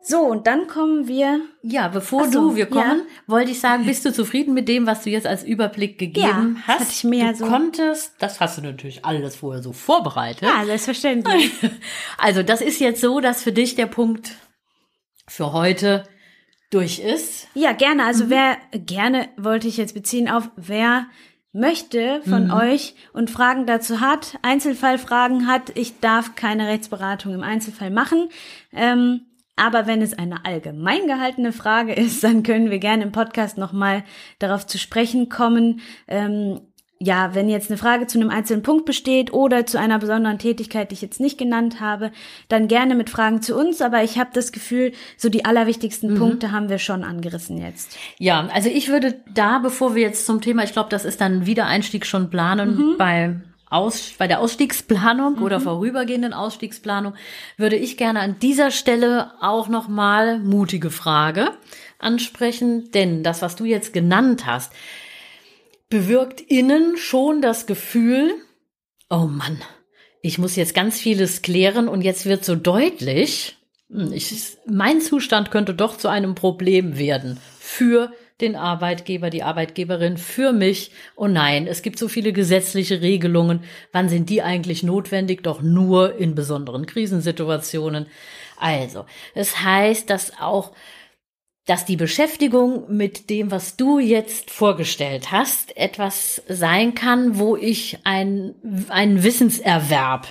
So, 0.04 0.22
und 0.22 0.48
dann 0.48 0.68
kommen 0.68 1.08
wir 1.08 1.42
Ja, 1.62 1.88
bevor 1.88 2.26
so, 2.30 2.50
du, 2.50 2.56
wir 2.56 2.66
kommen, 2.66 3.00
ja. 3.00 3.06
wollte 3.28 3.52
ich 3.52 3.60
sagen, 3.60 3.86
bist 3.86 4.04
du 4.04 4.12
zufrieden 4.12 4.54
mit 4.56 4.68
dem, 4.68 4.88
was 4.88 5.04
du 5.04 5.10
jetzt 5.12 5.28
als 5.28 5.44
Überblick 5.44 6.00
gegeben 6.00 6.58
Ja, 6.60 6.68
hast? 6.68 6.80
hatte 6.80 6.92
ich 6.92 7.04
mir 7.04 7.26
ja 7.26 7.32
du 7.34 7.38
so- 7.38 7.46
konntest, 7.46 8.14
das 8.20 8.40
hast 8.40 8.58
du 8.58 8.62
natürlich 8.64 9.06
alles 9.06 9.36
vorher 9.36 9.62
so 9.62 9.74
vorbereitet. 9.74 10.42
Ja, 10.42 10.66
selbstverständlich. 10.66 11.52
Also 12.18 12.42
das 12.44 12.62
ist 12.62 12.80
jetzt 12.80 13.00
so, 13.02 13.20
dass 13.20 13.44
für 13.44 13.52
dich 13.52 13.76
der 13.76 13.86
Punkt 13.86 14.32
für 15.28 15.54
heute 15.54 16.04
durch 16.72 17.00
ist. 17.00 17.48
Ja, 17.54 17.74
gerne. 17.74 18.06
Also 18.06 18.30
wer 18.30 18.58
gerne 18.72 19.30
wollte 19.38 19.68
ich 19.68 19.78
jetzt 19.78 19.94
beziehen 19.94 20.30
auf 20.30 20.50
wer 20.56 21.06
möchte 21.54 22.22
von 22.24 22.50
euch 22.50 22.96
und 23.12 23.30
Fragen 23.30 23.66
dazu 23.66 24.00
hat, 24.00 24.38
Einzelfallfragen 24.42 25.48
hat, 25.48 25.76
ich 25.76 26.00
darf 26.00 26.36
keine 26.36 26.68
Rechtsberatung 26.70 27.34
im 27.34 27.44
Einzelfall 27.44 27.92
machen. 27.92 28.30
Ähm, 28.72 29.22
aber 29.62 29.86
wenn 29.86 30.02
es 30.02 30.18
eine 30.18 30.44
allgemein 30.44 31.06
gehaltene 31.06 31.54
Frage 31.54 31.94
ist, 31.94 32.24
dann 32.24 32.42
können 32.42 32.72
wir 32.72 32.80
gerne 32.80 33.04
im 33.04 33.12
Podcast 33.12 33.60
nochmal 33.60 34.04
darauf 34.40 34.66
zu 34.66 34.80
sprechen 34.80 35.30
kommen. 35.30 35.82
Ähm, 36.08 36.62
ja, 36.98 37.34
wenn 37.34 37.50
jetzt 37.50 37.70
eine 37.70 37.78
Frage 37.78 38.08
zu 38.08 38.20
einem 38.20 38.30
einzelnen 38.30 38.64
Punkt 38.64 38.86
besteht 38.86 39.34
oder 39.34 39.66
zu 39.66 39.80
einer 39.80 40.00
besonderen 40.00 40.40
Tätigkeit, 40.40 40.90
die 40.90 40.96
ich 40.96 41.02
jetzt 41.02 41.20
nicht 41.20 41.38
genannt 41.38 41.80
habe, 41.80 42.12
dann 42.48 42.68
gerne 42.68 42.96
mit 42.96 43.10
Fragen 43.10 43.42
zu 43.42 43.56
uns. 43.56 43.82
Aber 43.82 44.04
ich 44.04 44.20
habe 44.20 44.30
das 44.34 44.52
Gefühl, 44.52 44.94
so 45.18 45.30
die 45.30 45.46
allerwichtigsten 45.46 46.14
mhm. 46.14 46.18
Punkte 46.18 46.52
haben 46.52 46.70
wir 46.70 46.78
schon 46.78 47.04
angerissen 47.04 47.60
jetzt. 47.60 47.98
Ja, 48.18 48.48
also 48.54 48.70
ich 48.70 48.90
würde 48.90 49.20
da, 49.32 49.60
bevor 49.60 49.96
wir 49.96 50.02
jetzt 50.02 50.26
zum 50.26 50.42
Thema, 50.42 50.64
ich 50.64 50.74
glaube, 50.74 50.90
das 50.90 51.06
ist 51.06 51.22
dann 51.22 51.46
Wiedereinstieg 51.46 52.06
schon 52.06 52.30
planen 52.30 52.76
mhm. 52.76 52.98
bei 52.98 53.36
aus, 53.72 54.14
bei 54.18 54.28
der 54.28 54.40
Ausstiegsplanung 54.40 55.38
mhm. 55.38 55.44
oder 55.44 55.60
vorübergehenden 55.62 56.34
Ausstiegsplanung 56.34 57.14
würde 57.58 57.78
ich 57.78 57.98
gerne 57.98 58.20
an 58.20 58.38
dieser 58.40 58.70
Stelle 58.70 59.32
auch 59.42 59.70
noch 59.70 59.88
mal 59.88 60.40
mutige 60.40 60.92
Frage 60.92 61.52
ansprechen, 62.00 62.92
denn 62.92 63.24
das, 63.24 63.42
was 63.42 63.56
du 63.56 63.66
jetzt 63.66 63.94
genannt 63.94 64.46
hast, 64.46 64.74
bewirkt 65.90 66.42
innen 66.42 66.98
schon 66.98 67.42
das 67.42 67.66
Gefühl, 67.66 68.34
oh 69.10 69.28
Mann, 69.28 69.62
ich 70.22 70.38
muss 70.38 70.56
jetzt 70.56 70.74
ganz 70.74 71.00
vieles 71.00 71.42
klären 71.42 71.88
und 71.88 72.02
jetzt 72.02 72.26
wird 72.26 72.46
so 72.46 72.56
deutlich, 72.56 73.58
hm, 73.90 74.12
ich, 74.14 74.58
mein 74.66 75.02
Zustand 75.02 75.52
könnte 75.52 75.74
doch 75.74 75.98
zu 75.98 76.08
einem 76.08 76.36
Problem 76.36 76.98
werden 76.98 77.40
für 77.60 78.12
den 78.42 78.56
Arbeitgeber, 78.56 79.30
die 79.30 79.44
Arbeitgeberin, 79.44 80.18
für 80.18 80.52
mich. 80.52 80.92
Oh 81.16 81.28
nein, 81.28 81.68
es 81.68 81.82
gibt 81.82 81.98
so 81.98 82.08
viele 82.08 82.34
gesetzliche 82.34 83.02
Regelungen. 83.02 83.64
Wann 83.92 84.10
sind 84.10 84.30
die 84.30 84.42
eigentlich 84.42 84.84
notwendig? 84.84 85.44
Doch 85.44 85.62
nur 85.62 86.16
in 86.16 86.36
besonderen 86.36 86.86
Krisensituationen. 86.86 88.08
Also, 88.58 89.06
es 89.34 89.52
das 89.52 89.64
heißt, 89.64 90.10
dass 90.10 90.40
auch 90.40 90.74
dass 91.66 91.86
die 91.86 91.96
Beschäftigung 91.96 92.86
mit 92.90 93.30
dem, 93.30 93.52
was 93.52 93.78
du 93.78 94.00
jetzt 94.00 94.50
vorgestellt 94.50 95.32
hast, 95.32 95.78
etwas 95.78 96.42
sein 96.48 96.96
kann, 96.96 97.38
wo 97.38 97.56
ich 97.56 98.00
ein, 98.04 98.56
einen 98.90 99.24
Wissenserwerb 99.24 100.28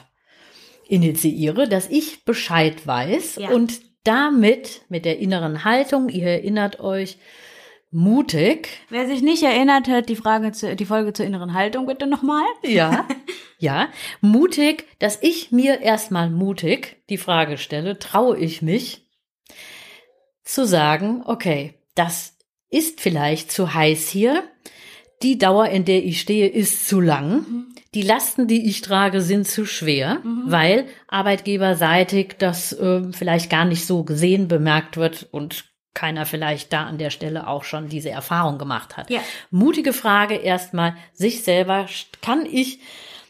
initiiere, 0.88 1.68
dass 1.68 1.88
ich 1.88 2.24
Bescheid 2.24 2.84
weiß 2.86 3.36
ja. 3.36 3.50
und 3.50 3.80
damit 4.02 4.82
mit 4.88 5.04
der 5.04 5.18
inneren 5.18 5.64
Haltung, 5.64 6.08
ihr 6.08 6.26
erinnert 6.26 6.80
euch, 6.80 7.18
mutig. 7.90 8.68
Wer 8.88 9.06
sich 9.06 9.22
nicht 9.22 9.42
erinnert, 9.42 9.88
hört 9.88 10.08
die 10.08 10.16
Frage 10.16 10.52
zu, 10.52 10.74
die 10.76 10.84
Folge 10.84 11.12
zur 11.12 11.26
inneren 11.26 11.54
Haltung 11.54 11.86
bitte 11.86 12.06
nochmal. 12.06 12.44
Ja. 12.62 13.06
Ja. 13.62 13.90
Mutig, 14.22 14.86
dass 15.00 15.18
ich 15.20 15.52
mir 15.52 15.82
erstmal 15.82 16.30
mutig 16.30 16.96
die 17.10 17.18
Frage 17.18 17.58
stelle, 17.58 17.98
traue 17.98 18.38
ich 18.38 18.62
mich, 18.62 19.06
zu 20.44 20.66
sagen, 20.66 21.22
okay, 21.26 21.74
das 21.94 22.38
ist 22.70 23.02
vielleicht 23.02 23.52
zu 23.52 23.74
heiß 23.74 24.08
hier. 24.08 24.44
Die 25.22 25.36
Dauer, 25.36 25.68
in 25.68 25.84
der 25.84 26.02
ich 26.02 26.22
stehe, 26.22 26.48
ist 26.48 26.88
zu 26.88 27.00
lang. 27.00 27.32
Mhm. 27.32 27.74
Die 27.92 28.00
Lasten, 28.00 28.46
die 28.46 28.66
ich 28.66 28.80
trage, 28.80 29.20
sind 29.20 29.46
zu 29.46 29.66
schwer, 29.66 30.20
mhm. 30.24 30.44
weil 30.46 30.86
arbeitgeberseitig 31.08 32.36
das 32.38 32.72
äh, 32.72 33.12
vielleicht 33.12 33.50
gar 33.50 33.66
nicht 33.66 33.84
so 33.84 34.04
gesehen, 34.04 34.48
bemerkt 34.48 34.96
wird 34.96 35.28
und 35.32 35.69
keiner 35.94 36.26
vielleicht 36.26 36.72
da 36.72 36.84
an 36.84 36.98
der 36.98 37.10
Stelle 37.10 37.46
auch 37.46 37.64
schon 37.64 37.88
diese 37.88 38.10
Erfahrung 38.10 38.58
gemacht 38.58 38.96
hat. 38.96 39.10
Ja. 39.10 39.20
Mutige 39.50 39.92
Frage 39.92 40.36
erstmal 40.36 40.94
sich 41.12 41.42
selber, 41.42 41.86
kann 42.22 42.46
ich, 42.46 42.80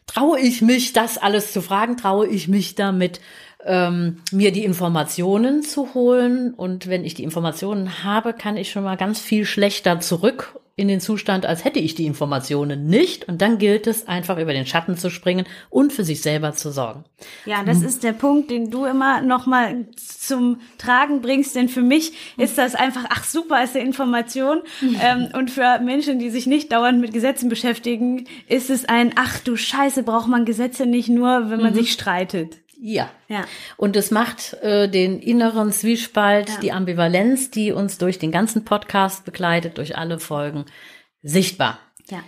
traue 0.07 0.39
ich 0.41 0.63
mich, 0.63 0.93
das 0.93 1.19
alles 1.19 1.53
zu 1.53 1.63
fragen, 1.63 1.97
traue 1.97 2.27
ich 2.27 2.49
mich 2.49 2.75
damit 2.75 3.21
ähm, 3.65 4.23
mir 4.31 4.53
die 4.53 4.65
Informationen 4.65 5.63
zu 5.63 5.95
holen. 5.95 6.55
Und 6.55 6.87
wenn 6.87 7.05
ich 7.05 7.15
die 7.15 7.25
Informationen 7.25 8.05
habe, 8.05 8.33
kann 8.33 8.57
ich 8.57 8.71
schon 8.71 8.85
mal 8.85 8.97
ganz 8.97 9.21
viel 9.21 9.45
schlechter 9.45 10.01
zurück 10.01 10.61
in 10.81 10.89
den 10.89 11.01
Zustand, 11.01 11.45
als 11.45 11.65
hätte 11.65 11.79
ich 11.79 11.95
die 11.95 12.07
Informationen 12.07 12.87
nicht. 12.87 13.29
Und 13.29 13.43
dann 13.43 13.59
gilt 13.59 13.87
es 13.87 14.09
einfach 14.09 14.39
über 14.39 14.55
den 14.55 14.65
Schatten 14.65 14.97
zu 14.97 15.11
springen 15.11 15.47
und 15.69 15.93
für 15.93 16.05
sich 16.05 16.23
selber 16.23 16.55
zu 16.55 16.73
sorgen. 16.73 17.05
Ja, 17.45 17.63
das 17.63 17.83
ist 17.83 18.03
der 18.03 18.15
Punkt, 18.15 18.51
den 18.51 18.71
du 18.71 18.87
immer 18.87 19.21
noch 19.21 19.47
mal 19.47 19.87
zum 19.97 20.61
Tragen 20.79 21.21
bringst. 21.21 21.55
Denn 21.55 21.69
für 21.69 21.83
mich 21.83 22.13
ist 22.39 22.57
das 22.57 22.75
einfach, 22.75 23.05
ach 23.11 23.25
super, 23.25 23.63
ist 23.63 23.77
eine 23.77 23.85
Information. 23.85 24.63
ähm, 25.03 25.29
und 25.35 25.51
für 25.51 25.79
Menschen, 25.81 26.19
die 26.19 26.31
sich 26.31 26.47
nicht 26.47 26.73
dauernd 26.73 26.99
mit 27.01 27.13
Gesetzen 27.13 27.51
beschäftigen, 27.51 28.27
ist 28.49 28.71
es 28.71 28.87
ein, 28.87 29.13
ach 29.17 29.39
du 29.41 29.57
Scheiße, 29.57 30.03
braucht 30.03 30.29
man 30.29 30.47
Gesetze 30.47 30.87
nicht 30.87 31.11
nur, 31.11 31.51
wenn 31.51 31.61
man 31.61 31.73
mhm. 31.75 31.79
sich 31.79 31.93
streitet. 31.93 32.57
Ja. 32.83 33.11
ja. 33.29 33.45
Und 33.77 33.95
es 33.97 34.11
macht 34.11 34.55
äh, 34.63 34.89
den 34.89 35.21
inneren 35.21 35.71
Zwiespalt, 35.71 36.49
ja. 36.49 36.61
die 36.61 36.73
Ambivalenz, 36.73 37.51
die 37.51 37.73
uns 37.73 37.99
durch 37.99 38.19
den 38.19 38.33
ganzen 38.33 38.65
Podcast 38.65 39.25
begleitet, 39.25 39.79
durch 39.79 39.99
alle 39.99 40.19
Folgen, 40.19 40.65
sichtbar. 41.23 41.79
Ja. 42.09 42.23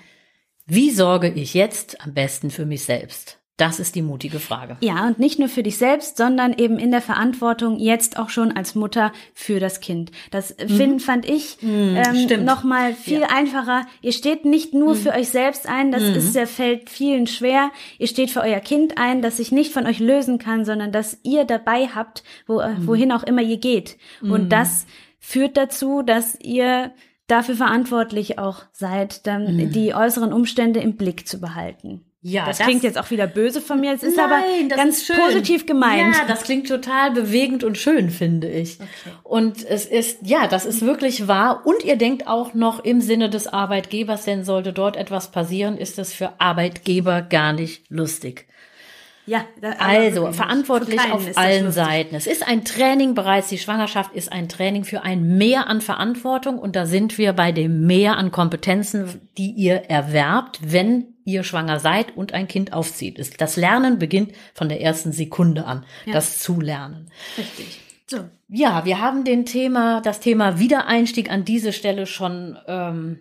Wie 0.67 0.91
sorge 0.91 1.31
ich 1.31 1.55
jetzt 1.55 2.01
am 2.03 2.12
besten 2.15 2.51
für 2.51 2.67
mich 2.67 2.85
selbst? 2.85 3.41
Das 3.59 3.79
ist 3.79 3.95
die 3.95 4.03
mutige 4.03 4.38
Frage. 4.38 4.79
Ja, 4.81 5.07
und 5.07 5.19
nicht 5.19 5.38
nur 5.38 5.49
für 5.49 5.62
dich 5.62 5.77
selbst, 5.77 6.17
sondern 6.17 6.55
eben 6.55 6.79
in 6.79 6.91
der 6.91 7.03
Verantwortung 7.03 7.79
jetzt 7.79 8.19
auch 8.19 8.31
schon 8.31 8.51
als 8.51 8.75
Mutter 8.75 9.12
für 9.35 9.61
das 9.61 9.81
Kind. 9.81 10.11
Das 10.31 10.57
mhm. 10.57 10.69
find, 10.69 11.03
fand 11.03 11.29
ich 11.29 11.59
mhm, 11.61 11.97
ähm, 11.97 12.45
noch 12.45 12.65
mal 12.65 12.95
viel 12.95 13.21
ja. 13.21 13.29
einfacher. 13.29 13.87
Ihr 14.01 14.12
steht 14.12 14.47
nicht 14.47 14.73
nur 14.73 14.95
mhm. 14.95 14.99
für 14.99 15.11
euch 15.11 15.29
selbst 15.29 15.69
ein, 15.69 15.93
das 15.93 16.03
mhm. 16.03 16.15
ist, 16.15 16.35
der 16.35 16.47
fällt 16.47 16.88
vielen 16.88 17.27
schwer. 17.27 17.71
Ihr 17.99 18.09
steht 18.09 18.31
für 18.31 18.41
euer 18.41 18.61
Kind 18.61 18.97
ein, 18.97 19.21
das 19.21 19.37
sich 19.37 19.53
nicht 19.53 19.73
von 19.73 19.87
euch 19.87 19.99
lösen 19.99 20.38
kann, 20.38 20.65
sondern 20.65 20.91
dass 20.91 21.19
ihr 21.23 21.45
dabei 21.45 21.88
habt, 21.95 22.25
wo, 22.47 22.61
äh, 22.61 22.71
mhm. 22.71 22.87
wohin 22.87 23.12
auch 23.12 23.23
immer 23.23 23.43
ihr 23.43 23.59
geht. 23.59 23.99
Und 24.23 24.45
mhm. 24.45 24.49
das 24.49 24.87
führt 25.21 25.59
dazu, 25.59 26.03
dass 26.03 26.38
ihr 26.41 26.93
dafür 27.27 27.55
verantwortlich 27.55 28.38
auch 28.38 28.62
seid, 28.73 29.27
dann 29.27 29.71
die 29.71 29.95
äußeren 29.95 30.33
Umstände 30.33 30.81
im 30.81 30.97
Blick 30.97 31.29
zu 31.29 31.38
behalten. 31.38 32.05
Ja, 32.25 32.47
das, 32.47 32.59
das, 32.59 32.67
klingt 32.69 32.85
jetzt 32.85 32.99
auch 32.99 33.11
wieder 33.11 33.27
böse 33.27 33.61
von 33.61 33.81
mir. 33.81 33.93
Es 33.93 34.05
ist 34.05 34.17
nein, 34.17 34.27
aber 34.27 34.77
ganz 34.77 35.09
positiv 35.09 35.67
gemeint. 35.67 36.15
Ja, 36.15 36.25
das 36.29 36.45
klingt 36.45 36.69
total 36.69 37.11
bewegend 37.11 37.65
und 37.65 37.77
schön, 37.77 38.11
finde 38.11 38.49
ich. 38.49 38.77
Okay. 38.77 39.17
Und 39.25 39.65
es 39.65 39.87
ist, 39.87 40.19
ja, 40.23 40.47
das 40.47 40.65
ist 40.65 40.83
wirklich 40.83 41.27
wahr. 41.27 41.63
Und 41.65 41.83
ihr 41.83 41.97
denkt 41.97 42.29
auch 42.29 42.55
noch 42.55 42.85
im 42.85 43.01
Sinne 43.01 43.29
des 43.29 43.49
Arbeitgebers, 43.49 44.25
denn 44.25 44.45
sollte 44.45 44.73
dort 44.73 44.97
etwas 44.97 45.33
passieren, 45.33 45.77
ist 45.77 45.99
es 45.99 46.13
für 46.13 46.35
Arbeitgeber 46.39 47.23
gar 47.23 47.53
nicht 47.53 47.91
lustig. 47.91 48.47
Ja, 49.27 49.45
also 49.79 50.33
verantwortlich 50.33 51.01
auf 51.13 51.27
allen 51.37 51.71
Seiten. 51.73 52.15
Es 52.15 52.27
ist 52.27 52.47
ein 52.47 52.65
Training 52.65 53.15
bereits. 53.15 53.49
Die 53.49 53.59
Schwangerschaft 53.59 54.13
ist 54.15 54.33
ein 54.33 54.49
Training 54.49 54.85
für 54.85 55.03
ein 55.03 55.39
Mehr 55.39 55.69
an 55.69 55.81
Verantwortung 55.81 56.59
und 56.59 56.75
da 56.75 56.87
sind 56.87 57.19
wir 57.19 57.33
bei 57.33 57.53
dem 57.53 57.87
Mehr 57.87 58.17
an 58.17 58.33
Kompetenzen, 58.33 59.29
die 59.39 59.51
ihr 59.51 59.85
erwerbt, 59.89 60.59
wenn 60.63 61.12
ihr 61.25 61.45
schwanger 61.45 61.81
seid 61.81 62.17
und 62.17 62.33
ein 62.35 62.49
Kind 62.49 62.73
aufzieht. 62.73 63.19
Das 63.39 63.57
Lernen 63.57 63.99
beginnt 63.99 64.33
von 64.55 64.69
der 64.69 64.81
ersten 64.81 65.13
Sekunde 65.13 65.65
an, 65.65 65.85
ja. 66.07 66.13
das 66.13 66.39
zu 66.39 66.61
lernen. 66.61 67.11
Richtig. 67.39 67.81
So. 68.07 68.29
Ja, 68.49 68.85
wir 68.85 69.01
haben 69.01 69.25
den 69.25 69.47
Thema, 69.47 70.01
das 70.03 70.21
Thema 70.21 70.59
Wiedereinstieg 70.59 71.31
an 71.31 71.45
diese 71.45 71.73
Stelle 71.73 72.07
schon 72.07 72.59
ähm, 72.67 73.21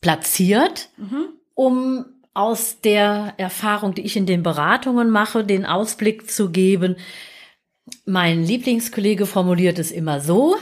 platziert, 0.00 0.88
mhm. 0.96 1.26
um 1.54 2.06
aus 2.32 2.80
der 2.80 3.34
Erfahrung, 3.36 3.94
die 3.94 4.02
ich 4.02 4.16
in 4.16 4.24
den 4.24 4.42
Beratungen 4.42 5.10
mache, 5.10 5.44
den 5.44 5.66
Ausblick 5.66 6.30
zu 6.30 6.50
geben. 6.50 6.96
Mein 8.06 8.44
Lieblingskollege 8.44 9.26
formuliert 9.26 9.78
es 9.78 9.90
immer 9.90 10.20
so, 10.20 10.56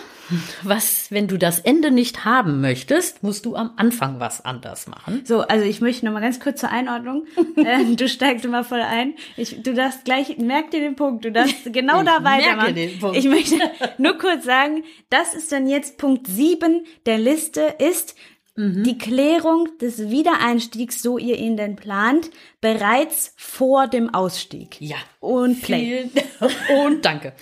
was, 0.63 1.11
wenn 1.11 1.29
du 1.29 1.39
das 1.39 1.61
Ende 1.61 1.91
nicht 1.91 2.25
haben 2.25 2.61
möchtest, 2.61 3.23
musst 3.23 3.47
du 3.47 3.57
am 3.57 3.73
Anfang 3.77 4.21
was 4.21 4.45
anders 4.45 4.87
machen. 4.87 5.23
So, 5.25 5.41
also 5.41 5.65
ich 5.65 5.81
möchte 5.81 6.05
noch 6.05 6.13
mal 6.13 6.21
ganz 6.21 6.41
kurz 6.41 6.61
zur 6.61 6.71
Einordnung. 6.71 7.27
äh, 7.57 7.85
du 7.95 8.09
steigst 8.09 8.45
immer 8.45 8.65
voll 8.65 8.81
ein. 8.81 9.15
Ich, 9.37 9.63
du 9.63 9.75
darfst 9.75 10.05
gleich, 10.05 10.37
merk 10.39 10.71
dir 10.71 10.81
den 10.81 10.97
Punkt, 10.97 11.25
du 11.25 11.33
darfst 11.33 11.65
genau 11.73 12.01
ich 12.01 12.07
da 12.07 12.25
weitermachen. 12.25 12.75
Den 12.75 12.99
Punkt. 12.99 13.17
Ich 13.17 13.27
möchte 13.27 13.59
nur 13.99 14.19
kurz 14.19 14.45
sagen, 14.45 14.85
das 15.11 15.35
ist 15.35 15.53
dann 15.53 15.69
jetzt 15.69 15.99
Punkt 15.99 16.27
sieben 16.27 16.85
der 17.07 17.19
Liste 17.19 17.75
ist, 17.79 18.15
Mhm. 18.59 18.83
Die 18.83 18.99
Klärung 18.99 19.69
des 19.81 20.11
Wiedereinstiegs, 20.11 21.01
so 21.01 21.17
ihr 21.17 21.39
ihn 21.39 21.57
denn 21.57 21.77
plant, 21.77 22.31
bereits 22.61 23.33
vor 23.37 23.87
dem 23.87 24.13
Ausstieg. 24.13 24.81
Ja. 24.81 24.97
Und 25.21 25.63
Play. 25.63 26.11
und 26.85 27.05
danke. 27.05 27.35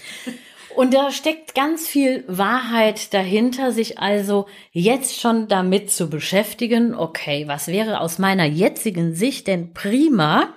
Und 0.77 0.93
da 0.93 1.11
steckt 1.11 1.55
ganz 1.55 1.89
viel 1.89 2.23
Wahrheit 2.29 3.15
dahinter, 3.15 3.73
sich 3.73 3.99
also 3.99 4.47
jetzt 4.73 5.19
schon 5.19 5.49
damit 5.49 5.91
zu 5.91 6.11
beschäftigen, 6.11 6.95
okay, 6.95 7.49
was 7.49 7.69
wäre 7.69 8.01
aus 8.01 8.19
meiner 8.19 8.45
jetzigen 8.45 9.15
Sicht 9.15 9.47
denn 9.47 9.73
prima, 9.73 10.55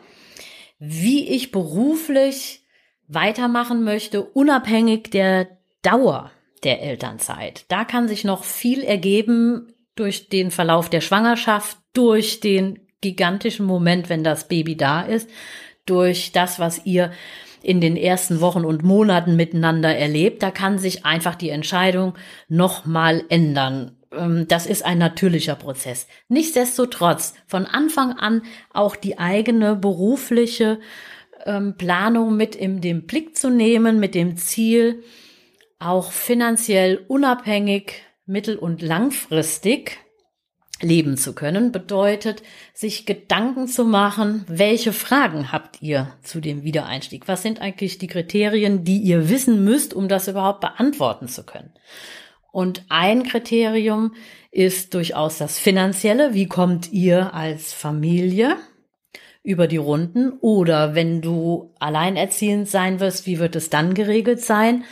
wie 0.77 1.29
ich 1.29 1.51
beruflich 1.51 2.65
weitermachen 3.08 3.86
möchte, 3.86 4.21
unabhängig 4.21 5.10
der 5.10 5.58
Dauer 5.84 6.32
der 6.65 6.82
Elternzeit. 6.82 7.63
Da 7.69 7.86
kann 7.86 8.10
sich 8.10 8.25
noch 8.25 8.43
viel 8.43 8.84
ergeben 8.84 9.73
durch 9.95 10.27
den 10.27 10.51
Verlauf 10.51 10.89
der 10.89 11.01
Schwangerschaft, 11.01 11.77
durch 11.93 12.41
den 12.41 12.88
gigantischen 12.99 13.65
Moment, 13.65 14.10
wenn 14.10 14.25
das 14.25 14.49
Baby 14.49 14.75
da 14.75 15.01
ist, 15.01 15.29
durch 15.86 16.34
das, 16.34 16.60
was 16.60 16.86
ihr 16.86 17.12
in 17.62 17.82
den 17.82 17.98
ersten 17.98 18.41
Wochen 18.41 18.65
und 18.65 18.84
Monaten 18.84 19.36
miteinander 19.36 19.95
erlebt, 19.95 20.43
da 20.43 20.52
kann 20.52 20.78
sich 20.80 21.06
einfach 21.06 21.36
die 21.36 21.50
Entscheidung 21.50 22.13
nochmal 22.48 23.24
ändern. 23.30 23.98
ähm, 24.12 24.48
das 24.48 24.65
ist 24.65 24.86
ein 24.86 24.98
natürlicher 24.98 25.56
Prozess. 25.56 26.08
Nichtsdestotrotz 26.28 27.36
von 27.45 27.65
Anfang 27.65 28.13
an 28.13 28.41
auch 28.74 28.95
die 28.95 29.19
eigene 29.19 29.76
berufliche 29.76 30.80
ähm, 31.45 31.76
Planung 31.78 32.36
mit 32.36 32.56
in 32.56 32.82
den 32.82 33.06
Blick 33.06 33.38
zu 33.38 33.50
nehmen, 33.50 34.00
mit 34.00 34.15
dem 34.15 34.38
Ziel, 34.38 35.04
auch 35.80 36.12
finanziell 36.12 37.06
unabhängig, 37.08 38.04
mittel- 38.26 38.58
und 38.58 38.82
langfristig 38.82 39.98
leben 40.81 41.17
zu 41.17 41.33
können, 41.33 41.71
bedeutet, 41.71 42.43
sich 42.73 43.05
Gedanken 43.05 43.67
zu 43.67 43.83
machen, 43.85 44.45
welche 44.47 44.93
Fragen 44.93 45.51
habt 45.51 45.81
ihr 45.81 46.13
zu 46.23 46.39
dem 46.39 46.63
Wiedereinstieg? 46.63 47.27
Was 47.27 47.41
sind 47.41 47.61
eigentlich 47.61 47.97
die 47.97 48.07
Kriterien, 48.07 48.83
die 48.83 48.97
ihr 48.97 49.29
wissen 49.29 49.63
müsst, 49.63 49.93
um 49.93 50.07
das 50.07 50.27
überhaupt 50.27 50.61
beantworten 50.61 51.27
zu 51.27 51.43
können? 51.43 51.73
Und 52.51 52.83
ein 52.89 53.23
Kriterium 53.23 54.13
ist 54.51 54.93
durchaus 54.93 55.37
das 55.37 55.59
Finanzielle. 55.59 56.33
Wie 56.33 56.47
kommt 56.47 56.91
ihr 56.91 57.33
als 57.33 57.73
Familie 57.73 58.55
über 59.43 59.67
die 59.67 59.77
Runden? 59.77 60.31
Oder 60.41 60.95
wenn 60.95 61.21
du 61.21 61.73
alleinerziehend 61.79 62.67
sein 62.67 62.99
wirst, 62.99 63.27
wie 63.27 63.39
wird 63.39 63.55
es 63.55 63.69
dann 63.69 63.93
geregelt 63.93 64.41
sein? 64.41 64.83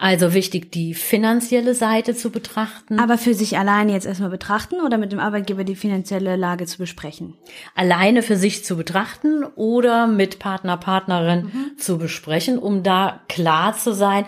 Also 0.00 0.32
wichtig, 0.32 0.72
die 0.72 0.94
finanzielle 0.94 1.74
Seite 1.74 2.16
zu 2.16 2.30
betrachten. 2.30 2.98
Aber 2.98 3.18
für 3.18 3.34
sich 3.34 3.58
alleine 3.58 3.92
jetzt 3.92 4.06
erstmal 4.06 4.30
betrachten 4.30 4.80
oder 4.80 4.96
mit 4.96 5.12
dem 5.12 5.18
Arbeitgeber 5.18 5.62
die 5.62 5.76
finanzielle 5.76 6.36
Lage 6.36 6.64
zu 6.64 6.78
besprechen? 6.78 7.36
Alleine 7.74 8.22
für 8.22 8.36
sich 8.36 8.64
zu 8.64 8.78
betrachten 8.78 9.44
oder 9.44 10.06
mit 10.06 10.38
Partner, 10.38 10.78
Partnerin 10.78 11.44
mhm. 11.52 11.78
zu 11.78 11.98
besprechen, 11.98 12.58
um 12.58 12.82
da 12.82 13.20
klar 13.28 13.76
zu 13.76 13.92
sein, 13.92 14.24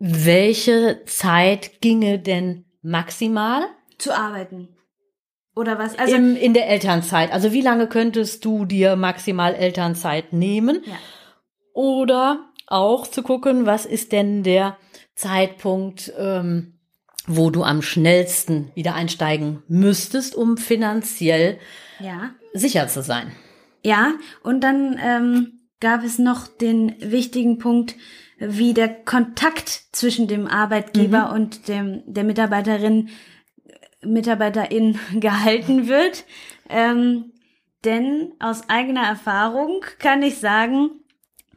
welche 0.00 1.00
Zeit 1.06 1.80
ginge 1.80 2.18
denn 2.18 2.64
maximal? 2.82 3.62
Zu 3.98 4.16
arbeiten. 4.18 4.68
Oder 5.54 5.78
was? 5.78 5.96
Also 5.96 6.16
Im, 6.16 6.34
in 6.34 6.54
der 6.54 6.68
Elternzeit. 6.68 7.32
Also 7.32 7.52
wie 7.52 7.62
lange 7.62 7.86
könntest 7.86 8.44
du 8.44 8.64
dir 8.64 8.96
maximal 8.96 9.54
Elternzeit 9.54 10.32
nehmen? 10.32 10.82
Ja. 10.84 10.98
Oder 11.72 12.50
auch 12.66 13.06
zu 13.06 13.22
gucken, 13.22 13.66
was 13.66 13.86
ist 13.86 14.12
denn 14.12 14.42
der 14.42 14.76
Zeitpunkt, 15.14 16.12
ähm, 16.18 16.78
wo 17.26 17.50
du 17.50 17.64
am 17.64 17.82
schnellsten 17.82 18.70
wieder 18.74 18.94
einsteigen 18.94 19.62
müsstest, 19.68 20.34
um 20.34 20.56
finanziell 20.56 21.58
ja. 21.98 22.30
sicher 22.52 22.86
zu 22.88 23.02
sein. 23.02 23.32
Ja, 23.82 24.14
und 24.42 24.62
dann 24.62 24.98
ähm, 25.02 25.60
gab 25.80 26.04
es 26.04 26.18
noch 26.18 26.48
den 26.48 26.94
wichtigen 27.00 27.58
Punkt, 27.58 27.94
wie 28.38 28.74
der 28.74 28.88
Kontakt 28.88 29.68
zwischen 29.92 30.28
dem 30.28 30.46
Arbeitgeber 30.46 31.28
mhm. 31.28 31.34
und 31.34 31.68
dem 31.68 32.02
der 32.06 32.24
Mitarbeiterin 32.24 33.08
Mitarbeiterin 34.02 34.98
gehalten 35.20 35.88
wird. 35.88 36.24
Ähm, 36.68 37.32
denn 37.84 38.32
aus 38.40 38.68
eigener 38.68 39.04
Erfahrung 39.04 39.84
kann 39.98 40.22
ich 40.22 40.38
sagen, 40.38 40.90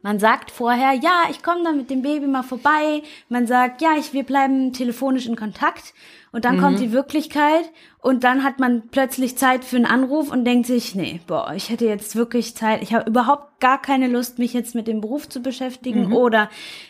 man 0.02 0.20
sagt 0.20 0.52
vorher, 0.52 0.94
ja, 0.94 1.24
ich 1.30 1.44
komme 1.44 1.64
dann 1.64 1.78
mit 1.78 1.90
dem 1.90 2.02
Baby 2.02 2.28
mal 2.28 2.44
vorbei. 2.44 3.02
Man 3.28 3.48
sagt, 3.48 3.82
ja, 3.82 3.96
ich, 3.98 4.14
wir 4.14 4.24
bleiben 4.24 4.72
telefonisch 4.72 5.26
in 5.26 5.36
Kontakt. 5.36 5.94
Und 6.32 6.46
dann 6.46 6.58
mhm. 6.58 6.62
kommt 6.62 6.80
die 6.80 6.92
Wirklichkeit 6.92 7.72
und 8.02 8.24
dann 8.24 8.44
hat 8.44 8.60
man 8.60 8.88
plötzlich 8.90 9.36
Zeit 9.36 9.66
für 9.66 9.78
einen 9.78 9.86
Anruf 9.86 10.32
und 10.32 10.46
denkt 10.46 10.68
sich, 10.68 10.94
nee, 10.94 11.20
boah, 11.26 11.54
ich 11.56 11.70
hätte 11.70 11.86
jetzt 11.86 12.16
wirklich 12.16 12.56
Zeit, 12.56 12.84
ich 12.84 12.94
habe 12.94 13.10
überhaupt 13.10 13.60
gar 13.60 13.82
keine 13.82 14.08
Lust, 14.08 14.38
mich 14.38 14.54
jetzt 14.54 14.76
mit 14.76 14.88
dem 14.88 15.02
Beruf 15.02 15.28
zu 15.28 15.42
beschäftigen 15.42 16.08
mhm. 16.08 16.16
oder 16.16 16.50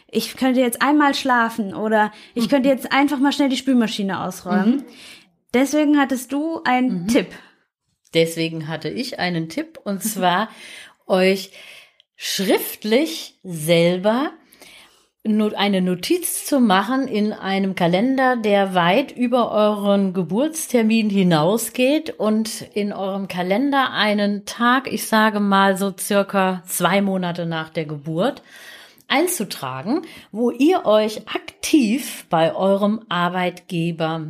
ich 0.10 0.36
könnte 0.36 0.60
jetzt 0.60 0.82
einmal 0.82 1.16
schlafen 1.16 1.74
oder 1.74 2.12
ich 2.36 2.46
mhm. 2.46 2.50
könnte 2.50 2.70
jetzt 2.70 2.92
einfach 2.92 3.20
mal 3.20 3.32
schnell 3.32 3.48
die 3.48 3.56
Spülmaschine 3.56 4.22
ausräumen. 4.22 4.76
Mhm. 4.76 4.86
Deswegen 5.54 5.98
hattest 5.98 6.34
du 6.34 6.62
einen 6.66 7.04
mhm. 7.04 7.08
Tipp. 7.08 7.28
Deswegen 8.14 8.68
hatte 8.68 8.90
ich 8.90 9.20
einen 9.20 9.48
Tipp 9.48 9.80
und 9.84 10.04
zwar 10.04 10.50
euch 11.08 11.52
schriftlich 12.22 13.40
selber 13.44 14.32
eine 15.56 15.82
Notiz 15.82 16.46
zu 16.46 16.60
machen 16.60 17.08
in 17.08 17.32
einem 17.32 17.76
Kalender, 17.76 18.36
der 18.36 18.74
weit 18.76 19.16
über 19.16 19.52
euren 19.52 20.12
Geburtstermin 20.12 21.10
hinausgeht 21.10 22.10
und 22.20 22.62
in 22.74 22.92
eurem 22.92 23.30
Kalender 23.30 23.94
einen 23.94 24.46
Tag, 24.46 24.92
ich 24.92 25.08
sage 25.08 25.40
mal 25.40 25.78
so 25.78 25.94
circa 25.98 26.62
zwei 26.68 27.02
Monate 27.02 27.46
nach 27.46 27.70
der 27.70 27.86
Geburt, 27.86 28.42
einzutragen, 29.08 30.02
wo 30.34 30.52
ihr 30.52 30.86
euch 30.86 31.22
aktiv 31.28 32.26
bei 32.30 32.54
eurem 32.54 33.00
Arbeitgeber 33.08 34.26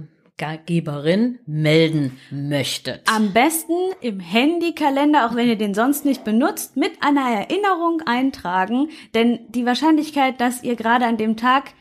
Geberin 0.65 1.39
melden 1.45 2.19
möchtet. 2.31 3.01
Am 3.05 3.33
besten 3.33 3.73
im 4.01 4.19
Handykalender, 4.19 5.25
auch 5.25 5.35
wenn 5.35 5.47
ihr 5.47 5.57
den 5.57 5.73
sonst 5.73 6.05
nicht 6.05 6.23
benutzt, 6.23 6.77
mit 6.77 6.91
einer 7.01 7.29
Erinnerung 7.29 8.01
eintragen, 8.05 8.89
denn 9.13 9.39
die 9.49 9.65
Wahrscheinlichkeit, 9.65 10.39
dass 10.41 10.63
ihr 10.63 10.75
gerade 10.75 11.05
an 11.05 11.17
dem 11.17 11.37
Tag 11.37 11.71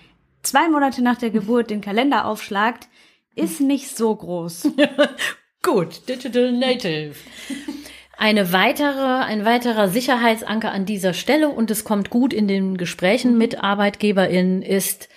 zwei 0.42 0.68
Monate 0.68 1.02
nach 1.02 1.18
der 1.18 1.30
Geburt 1.30 1.70
den 1.70 1.80
Kalender 1.80 2.26
aufschlagt, 2.26 2.88
ist 3.34 3.60
nicht 3.60 3.96
so 3.96 4.14
groß. 4.14 4.68
Gut, 5.62 6.08
Digital 6.08 6.52
Native. 6.52 7.14
Eine 8.16 8.52
weitere, 8.52 9.22
ein 9.24 9.44
weiterer 9.44 9.88
Sicherheitsanker 9.88 10.72
an 10.72 10.86
dieser 10.86 11.14
Stelle 11.14 11.50
und 11.50 11.70
es 11.70 11.84
kommt 11.84 12.10
gut 12.10 12.32
in 12.32 12.48
den 12.48 12.76
Gesprächen 12.76 13.38
mit 13.38 13.62
ArbeitgeberInnen 13.62 14.62
ist, 14.62 15.08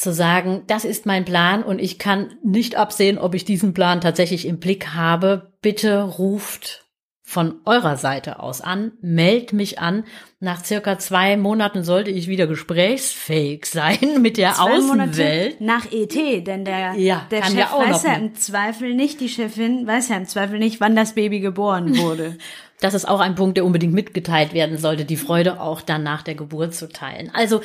zu 0.00 0.14
sagen, 0.14 0.62
das 0.66 0.84
ist 0.84 1.04
mein 1.04 1.24
Plan 1.24 1.62
und 1.62 1.78
ich 1.78 1.98
kann 1.98 2.32
nicht 2.42 2.76
absehen, 2.76 3.18
ob 3.18 3.34
ich 3.34 3.44
diesen 3.44 3.74
Plan 3.74 4.00
tatsächlich 4.00 4.46
im 4.46 4.58
Blick 4.58 4.94
habe. 4.94 5.52
Bitte 5.60 6.02
ruft 6.02 6.86
von 7.22 7.60
eurer 7.64 7.96
Seite 7.96 8.40
aus 8.40 8.60
an, 8.60 8.92
meldet 9.02 9.52
mich 9.52 9.78
an. 9.78 10.04
Nach 10.40 10.64
circa 10.64 10.98
zwei 10.98 11.36
Monaten 11.36 11.84
sollte 11.84 12.10
ich 12.10 12.28
wieder 12.28 12.46
gesprächsfähig 12.46 13.66
sein 13.70 14.20
mit 14.20 14.36
der 14.36 14.54
zwei 14.54 14.62
Außenwelt. 14.78 15.60
Monate 15.60 15.64
nach 15.64 15.92
ET, 15.92 16.46
denn 16.46 16.64
der, 16.64 16.94
ja, 16.94 17.26
der 17.30 17.44
Chef 17.44 17.54
ja 17.54 17.70
weiß 17.76 18.02
ja 18.02 18.14
im 18.14 18.34
Zweifel 18.34 18.94
nicht, 18.94 19.20
die 19.20 19.28
Chefin 19.28 19.86
weiß 19.86 20.08
ja 20.08 20.16
im 20.16 20.26
Zweifel 20.26 20.58
nicht, 20.58 20.80
wann 20.80 20.96
das 20.96 21.14
Baby 21.14 21.40
geboren 21.40 21.98
wurde. 21.98 22.36
Das 22.80 22.94
ist 22.94 23.06
auch 23.06 23.20
ein 23.20 23.34
Punkt, 23.34 23.56
der 23.56 23.64
unbedingt 23.64 23.92
mitgeteilt 23.92 24.54
werden 24.54 24.78
sollte, 24.78 25.04
die 25.04 25.16
Freude 25.16 25.60
auch 25.60 25.80
dann 25.82 26.02
nach 26.02 26.22
der 26.22 26.34
Geburt 26.34 26.74
zu 26.74 26.88
teilen. 26.88 27.30
Also 27.34 27.60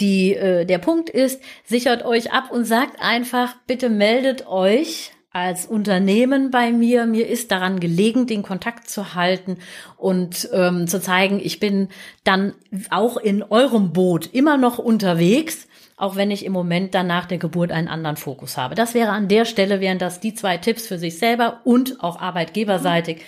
die, 0.00 0.34
äh, 0.34 0.64
der 0.64 0.78
Punkt 0.78 1.10
ist, 1.10 1.40
sichert 1.64 2.04
euch 2.04 2.32
ab 2.32 2.50
und 2.50 2.64
sagt 2.64 3.00
einfach, 3.00 3.54
bitte 3.66 3.88
meldet 3.88 4.46
euch 4.46 5.12
als 5.32 5.64
Unternehmen 5.64 6.50
bei 6.50 6.72
mir. 6.72 7.06
Mir 7.06 7.28
ist 7.28 7.50
daran 7.52 7.80
gelegen, 7.80 8.26
den 8.26 8.42
Kontakt 8.42 8.90
zu 8.90 9.14
halten 9.14 9.58
und 9.96 10.48
ähm, 10.52 10.88
zu 10.88 11.00
zeigen, 11.00 11.40
ich 11.42 11.60
bin 11.60 11.88
dann 12.24 12.54
auch 12.90 13.16
in 13.16 13.42
eurem 13.42 13.92
Boot 13.92 14.28
immer 14.32 14.56
noch 14.56 14.78
unterwegs 14.78 15.66
auch 16.00 16.16
wenn 16.16 16.30
ich 16.30 16.46
im 16.46 16.52
Moment 16.52 16.94
dann 16.94 17.06
nach 17.06 17.26
der 17.26 17.36
Geburt 17.36 17.70
einen 17.70 17.86
anderen 17.86 18.16
Fokus 18.16 18.56
habe. 18.56 18.74
Das 18.74 18.94
wäre 18.94 19.10
an 19.10 19.28
der 19.28 19.44
Stelle, 19.44 19.80
wären 19.80 19.98
das 19.98 20.18
die 20.18 20.32
zwei 20.32 20.56
Tipps 20.56 20.86
für 20.86 20.98
sich 20.98 21.18
selber 21.18 21.60
und 21.64 22.02
auch 22.02 22.18
arbeitgeberseitig 22.18 23.20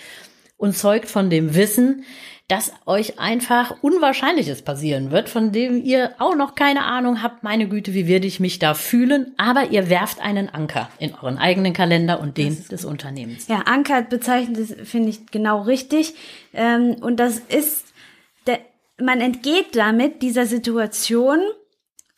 und 0.63 0.77
zeugt 0.77 1.09
von 1.09 1.29
dem 1.29 1.57
Wissen, 1.57 2.05
dass 2.47 2.73
euch 2.87 3.19
einfach 3.19 3.75
Unwahrscheinliches 3.83 4.63
passieren 4.63 5.11
wird, 5.11 5.29
von 5.29 5.51
dem 5.51 5.83
ihr 5.83 6.13
auch 6.21 6.37
noch 6.37 6.55
keine 6.55 6.85
Ahnung 6.85 7.21
habt, 7.21 7.43
meine 7.43 7.67
Güte, 7.67 7.95
wie 7.95 8.07
werde 8.07 8.29
ich 8.29 8.39
mich 8.39 8.61
da 8.61 8.75
fühlen, 8.75 9.35
aber 9.39 9.71
ihr 9.71 9.91
werft 9.91 10.21
einen 10.21 10.49
Anker 10.49 10.89
in 11.01 11.15
euren 11.15 11.37
eigenen 11.37 11.73
Kalender 11.73 12.21
und 12.21 12.37
den 12.39 12.65
des 12.69 12.85
Unternehmens. 12.85 13.49
Ja, 13.49 13.63
Anker 13.63 14.03
bezeichnet 14.03 14.59
das, 14.59 14.89
finde 14.89 15.09
ich 15.09 15.27
genau 15.33 15.63
richtig. 15.63 16.15
Ähm, 16.55 16.95
und 17.01 17.17
das 17.17 17.39
ist, 17.41 17.87
man 19.01 19.21
entgeht 19.21 19.75
damit 19.75 20.23
dieser 20.23 20.47
Situation, 20.47 21.41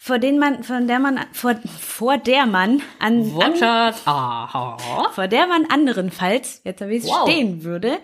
vor 0.05 0.19
denen 0.19 0.39
man, 0.39 0.65
von 0.65 0.87
der 0.87 0.99
man, 0.99 1.19
vor, 1.33 1.55
vor 1.81 2.19
der 2.19 2.45
man 2.45 2.83
an, 2.99 3.33
an 3.41 3.63
Aha. 3.63 5.09
vor 5.15 5.29
der 5.29 5.47
man 5.47 5.65
anderenfalls, 5.71 6.61
jetzt 6.63 6.83
habe 6.83 6.95
ich 6.95 7.05
es 7.05 7.09
wow. 7.09 7.23
stehen 7.23 7.65
würde, 7.65 7.97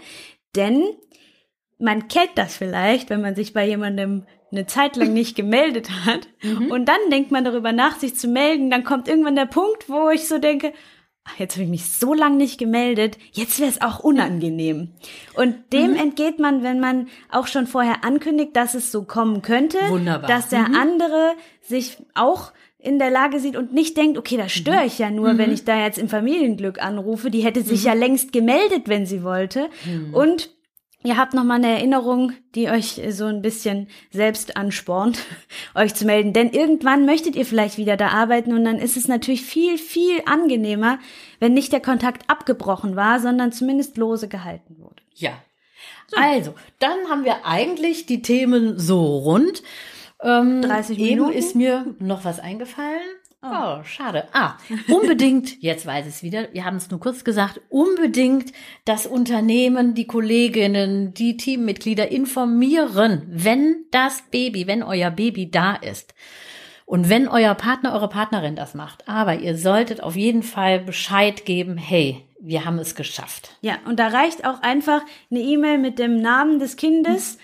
denn 0.57 0.85
man 1.79 2.09
kennt 2.09 2.33
das 2.37 2.57
vielleicht, 2.57 3.11
wenn 3.11 3.23
man 3.23 3.35
sich 3.35 3.53
bei 3.53 3.67
jemandem 3.67 4.27
eine 4.53 4.67
Zeit 4.67 4.97
lang 4.97 5.13
nicht 5.13 5.37
gemeldet 5.37 5.91
hat 6.05 6.29
mhm. 6.43 6.71
und 6.71 6.87
dann 6.87 6.99
denkt 7.11 7.31
man 7.31 7.45
darüber 7.45 7.73
nach, 7.73 7.97
sich 7.99 8.17
zu 8.17 8.29
melden, 8.29 8.71
dann 8.71 8.85
kommt 8.85 9.09
irgendwann 9.09 9.37
der 9.37 9.47
Punkt, 9.47 9.89
wo 9.89 10.11
ich 10.11 10.27
so 10.29 10.39
denke, 10.39 10.73
ach, 11.25 11.39
jetzt 11.39 11.55
habe 11.55 11.65
ich 11.65 11.71
mich 11.71 11.93
so 11.93 12.15
lange 12.15 12.37
nicht 12.37 12.59
gemeldet, 12.59 13.19
jetzt 13.33 13.61
wäre 13.61 13.71
es 13.71 13.81
auch 13.81 14.01
unangenehm. 14.01 14.95
Und 15.35 15.73
dem 15.73 15.93
mhm. 15.93 15.97
entgeht 15.97 16.39
man, 16.39 16.63
wenn 16.63 16.81
man 16.81 17.09
auch 17.31 17.47
schon 17.47 17.67
vorher 17.67 18.05
ankündigt, 18.05 18.57
dass 18.57 18.75
es 18.75 18.91
so 18.91 19.05
kommen 19.05 19.43
könnte, 19.43 19.79
Wunderbar. 19.89 20.29
dass 20.29 20.49
der 20.49 20.69
mhm. 20.69 20.75
andere 20.75 21.33
sich 21.63 21.99
auch 22.15 22.53
in 22.83 22.99
der 22.99 23.11
Lage 23.11 23.41
sieht 23.41 23.57
und 23.57 23.73
nicht 23.73 23.97
denkt, 23.97 24.19
okay, 24.19 24.37
da 24.37 24.49
störe 24.49 24.85
ich 24.87 24.99
ja 24.99 25.11
nur, 25.11 25.35
mhm. 25.35 25.39
wenn 25.39 25.53
ich 25.53 25.65
da 25.65 25.79
jetzt 25.83 25.99
im 25.99 26.09
Familienglück 26.09 26.83
anrufe. 26.83 27.31
Die 27.31 27.45
hätte 27.45 27.63
sich 27.63 27.83
mhm. 27.83 27.87
ja 27.87 27.93
längst 27.95 28.33
gemeldet, 28.33 28.89
wenn 28.89 29.07
sie 29.07 29.23
wollte. 29.23 29.69
Mhm. 29.85 30.15
Und 30.15 30.51
Ihr 31.03 31.17
habt 31.17 31.33
nochmal 31.33 31.57
eine 31.57 31.79
Erinnerung, 31.79 32.33
die 32.55 32.69
euch 32.69 33.01
so 33.09 33.25
ein 33.25 33.41
bisschen 33.41 33.89
selbst 34.11 34.59
anspornt, 34.59 35.19
euch 35.75 35.95
zu 35.95 36.05
melden. 36.05 36.35
Denn 36.35 36.51
irgendwann 36.51 37.07
möchtet 37.07 37.37
ihr 37.37 37.47
vielleicht 37.47 37.79
wieder 37.79 37.97
da 37.97 38.09
arbeiten 38.09 38.53
und 38.53 38.65
dann 38.65 38.79
ist 38.79 38.99
es 38.99 39.09
natürlich 39.09 39.43
viel, 39.43 39.79
viel 39.79 40.21
angenehmer, 40.27 40.99
wenn 41.39 41.55
nicht 41.55 41.73
der 41.73 41.81
Kontakt 41.81 42.29
abgebrochen 42.29 42.97
war, 42.97 43.19
sondern 43.19 43.51
zumindest 43.51 43.97
lose 43.97 44.29
gehalten 44.29 44.77
wurde. 44.79 45.03
Ja. 45.15 45.33
Also, 46.17 46.55
dann 46.81 47.09
haben 47.09 47.25
wir 47.25 47.47
eigentlich 47.47 48.05
die 48.05 48.21
Themen 48.21 48.79
so 48.79 49.19
rund. 49.19 49.63
Ähm, 50.23 50.63
30 50.63 50.99
Eben 50.99 51.09
Minuten. 51.11 51.39
ist 51.39 51.57
mir 51.57 51.87
noch 51.99 52.25
was 52.25 52.41
eingefallen. 52.41 53.01
Oh, 53.43 53.83
schade. 53.85 54.29
Ah, 54.33 54.57
unbedingt, 54.89 55.63
jetzt 55.63 55.87
weiß 55.87 56.07
ich 56.07 56.15
es 56.15 56.23
wieder, 56.23 56.49
wir 56.53 56.67
haben 56.67 56.77
es 56.77 56.91
nur 56.91 57.01
kurz 57.01 57.25
gesagt, 57.25 57.61
unbedingt 57.71 58.53
das 58.85 59.07
Unternehmen, 59.07 59.95
die 59.95 60.07
Kolleginnen, 60.07 61.15
die 61.15 61.39
Teammitglieder 61.39 62.11
informieren, 62.11 63.23
wenn 63.31 63.87
das 63.93 64.23
Baby, 64.31 64.67
wenn 64.67 64.83
euer 64.83 65.11
Baby 65.11 65.51
da 65.51 65.75
ist. 65.75 66.13
Und 66.85 67.09
wenn 67.09 67.29
euer 67.29 67.55
Partner, 67.55 67.95
eure 67.95 68.09
Partnerin 68.09 68.57
das 68.57 68.75
macht. 68.75 69.09
Aber 69.09 69.37
ihr 69.37 69.57
solltet 69.57 70.03
auf 70.03 70.17
jeden 70.17 70.43
Fall 70.43 70.81
Bescheid 70.81 71.47
geben, 71.47 71.79
hey, 71.79 72.27
wir 72.41 72.65
haben 72.65 72.79
es 72.79 72.95
geschafft. 72.95 73.57
Ja, 73.61 73.79
und 73.87 73.99
da 73.99 74.09
reicht 74.09 74.45
auch 74.45 74.61
einfach 74.63 75.03
eine 75.31 75.41
E-Mail 75.41 75.79
mit 75.79 75.99
dem 75.99 76.21
Namen 76.21 76.59
des 76.59 76.77
Kindes 76.77 77.39
oh, 77.39 77.43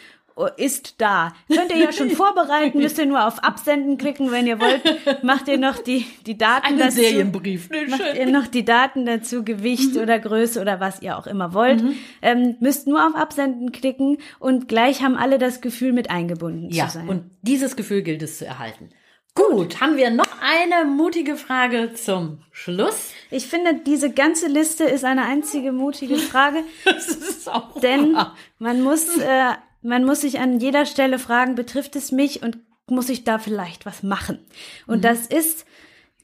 ist 0.57 1.01
da. 1.01 1.33
Könnt 1.53 1.71
ihr 1.73 1.79
ja 1.79 1.93
schon 1.93 2.11
vorbereiten, 2.13 2.79
müsst 2.79 2.99
ihr 2.99 3.07
nur 3.07 3.27
auf 3.27 3.43
Absenden 3.43 3.97
klicken, 3.97 4.31
wenn 4.31 4.47
ihr 4.47 4.61
wollt. 4.61 5.23
Macht 5.23 5.49
ihr 5.49 5.57
noch 5.59 5.79
die, 5.79 6.05
die 6.27 6.37
Daten 6.37 6.67
Einen 6.67 6.79
dazu. 6.79 6.97
Serienbrief. 7.01 7.71
Nee, 7.71 7.87
Macht 7.87 8.03
schön. 8.03 8.17
ihr 8.17 8.27
noch 8.27 8.47
die 8.47 8.65
Daten 8.65 9.07
dazu, 9.07 9.45
Gewicht 9.45 9.97
oder 9.97 10.19
Größe 10.19 10.61
oder 10.61 10.79
was 10.81 11.01
ihr 11.01 11.17
auch 11.17 11.27
immer 11.27 11.55
wollt. 11.55 11.83
Ähm, 12.23 12.57
müsst 12.61 12.87
nur 12.87 13.07
auf 13.07 13.15
Absenden 13.15 13.73
klicken 13.73 14.19
und 14.39 14.69
gleich 14.69 15.03
haben 15.03 15.17
alle 15.17 15.39
das 15.39 15.61
Gefühl, 15.63 15.93
mit 15.93 16.11
eingebunden 16.11 16.71
Ja, 16.71 16.89
zu 16.89 16.99
sein. 16.99 17.09
und 17.09 17.31
dieses 17.43 17.75
Gefühl 17.77 18.03
gilt 18.03 18.23
es 18.23 18.39
zu 18.39 18.45
erhalten. 18.47 18.91
Gut, 19.35 19.83
haben 19.83 19.99
wir 19.99 20.09
noch 20.11 20.29
eine 20.41 20.87
mutige 20.89 21.37
Frage 21.37 21.93
zum 21.93 22.39
Schluss? 22.53 23.11
ich 23.31 23.47
finde, 23.47 23.75
diese 23.87 24.11
ganze 24.11 24.49
Liste 24.49 24.85
ist 24.85 25.05
eine 25.05 25.25
einzige 25.27 25.73
mutige 25.73 26.17
Frage. 26.17 26.61
Das 26.85 27.09
ist 27.09 27.47
auch 27.49 27.79
Denn 27.81 28.15
wahr. 28.15 28.35
man 28.59 28.81
muss, 28.83 29.19
äh, 29.19 29.51
man 29.83 30.05
muss 30.05 30.23
sich 30.23 30.39
an 30.41 30.59
jeder 30.61 30.87
Stelle 30.87 31.19
fragen, 31.19 31.55
betrifft 31.55 31.97
es 31.97 32.13
mich 32.13 32.43
und 32.43 32.59
muss 32.89 33.09
ich 33.09 33.25
da 33.25 33.39
vielleicht 33.39 33.87
was 33.87 34.03
machen? 34.03 34.39
Und 34.87 35.05
das 35.05 35.27
ist, 35.27 35.67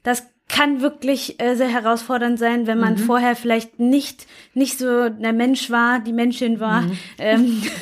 das 0.03 0.23
kann 0.49 0.81
wirklich 0.81 1.41
äh, 1.41 1.55
sehr 1.55 1.69
herausfordernd 1.69 2.37
sein, 2.37 2.67
wenn 2.67 2.77
man 2.79 2.97
vorher 2.97 3.35
vielleicht 3.35 3.79
nicht, 3.79 4.27
nicht 4.53 4.77
so 4.77 5.09
der 5.09 5.33
Mensch 5.33 5.69
war, 5.71 5.99
die 5.99 6.13
Menschin 6.13 6.59
war. 6.59 6.83
Ähm, 7.17 7.61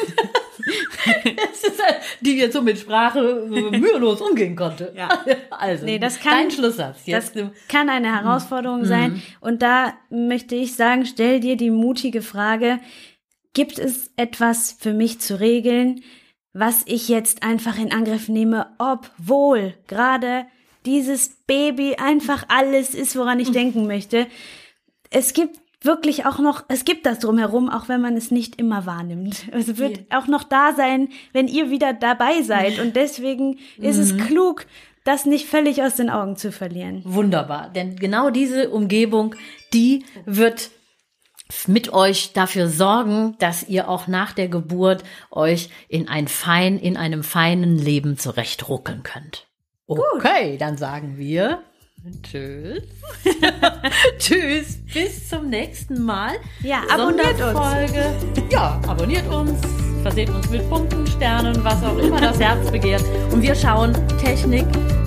Das 1.36 1.64
ist 1.64 1.84
halt, 1.84 1.98
die 2.22 2.38
jetzt 2.38 2.54
so 2.54 2.62
mit 2.62 2.78
Sprache 2.78 3.20
äh, 3.20 3.78
mühelos 3.78 4.22
umgehen 4.22 4.56
konnte. 4.56 4.94
Ja. 4.96 5.10
Also, 5.50 5.86
Nee, 5.86 6.00
das 6.00 6.20
kann- 6.20 6.34
dein 6.34 6.52
Schlusssatz. 6.52 6.98
das 7.00 7.06
Jetzt, 7.08 7.36
äh, 7.36 7.50
kann 7.68 7.90
eine 7.90 8.12
Herausforderung 8.16 8.86
sein. 8.86 9.22
Und 9.42 9.62
da 9.62 9.94
möchte 10.10 10.56
ich 10.56 10.76
sagen, 10.76 11.06
stell 11.06 11.40
dir 11.40 11.56
die 11.58 11.70
mutige 11.72 12.22
Frage, 12.22 12.80
gibt 13.54 13.80
es 13.80 14.12
etwas 14.16 14.76
für 14.80 14.94
mich 14.94 15.20
zu 15.20 15.40
regeln, 15.40 16.02
was 16.54 16.82
ich 16.86 17.08
jetzt 17.08 17.44
einfach 17.44 17.78
in 17.78 17.94
Angriff 17.94 18.28
nehme, 18.28 18.68
obwohl 18.78 19.74
gerade 19.88 20.46
dieses 20.86 21.38
Baby 21.48 21.96
einfach 21.96 22.46
alles 22.48 22.94
ist, 22.94 23.16
woran 23.16 23.40
ich 23.40 23.52
denken 23.52 23.88
möchte. 23.88 24.28
Es 25.10 25.34
gibt 25.34 25.60
wirklich 25.82 26.26
auch 26.26 26.40
noch, 26.40 26.64
es 26.68 26.86
gibt 26.86 27.06
das 27.06 27.20
drumherum, 27.20 27.70
auch 27.70 27.88
wenn 27.88 28.02
man 28.02 28.16
es 28.16 28.32
nicht 28.32 28.60
immer 28.60 28.86
wahrnimmt. 28.86 29.48
Es 29.52 29.78
wird 29.78 30.02
auch 30.12 30.28
noch 30.28 30.44
da 30.44 30.74
sein, 30.76 31.10
wenn 31.34 31.48
ihr 31.48 31.70
wieder 31.70 31.94
dabei 31.94 32.42
seid. 32.42 32.80
Und 32.80 32.96
deswegen 32.96 33.58
ist 33.78 33.98
es 33.98 34.18
klug, 34.18 34.66
das 35.04 35.26
nicht 35.26 35.48
völlig 35.48 35.82
aus 35.82 35.96
den 35.96 36.10
Augen 36.10 36.38
zu 36.38 36.52
verlieren. 36.52 37.02
wunderbar. 37.06 37.70
Denn 37.70 37.96
genau 37.96 38.30
diese 38.30 38.70
Umgebung, 38.70 39.36
die 39.74 40.06
wird 40.26 40.70
mit 41.68 41.94
euch 41.94 42.34
dafür 42.34 42.68
sorgen, 42.68 43.36
dass 43.40 43.68
ihr 43.68 43.90
auch 43.90 44.08
nach 44.08 44.34
der 44.34 44.48
Geburt 44.48 45.04
euch 45.30 45.70
in 45.88 46.08
ein 46.08 46.28
fein, 46.28 46.78
in 46.78 46.98
einem 46.98 47.24
feinen 47.24 47.78
Leben 47.78 48.18
zurechtruckeln 48.18 49.04
könnt. 49.04 49.48
Okay, 49.88 50.58
dann 50.58 50.78
sagen 50.78 51.18
wir 51.18 51.62
Tschüss. 52.24 52.82
Tschüss. 54.18 54.80
Bis 54.92 55.30
zum 55.30 55.50
nächsten 55.50 56.02
Mal. 56.02 56.34
Ja, 56.64 56.82
abonniert 56.90 57.34
uns. 57.34 57.40
Sonderfolge. 57.40 58.14
Ja, 58.50 58.82
abonniert 58.88 59.28
uns. 59.28 59.60
Verseht 60.02 60.30
uns 60.32 60.50
mit 60.50 60.68
Punkten, 60.68 61.06
Sternen, 61.06 61.64
was 61.64 61.84
auch 61.84 61.98
immer 61.98 62.20
das 62.20 62.40
Herz 62.40 62.72
begehrt. 62.72 63.04
Und 63.32 63.44
wir 63.44 63.54
schauen 63.54 63.94
Technik, 64.18 64.66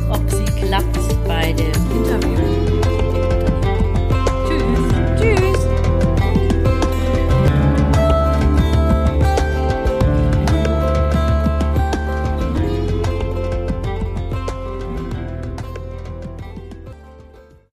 ob 0.09 0.31
sie 0.31 0.45
klappt 0.45 1.27
bei 1.27 1.53
dem 1.53 1.73
Interview. 1.91 2.74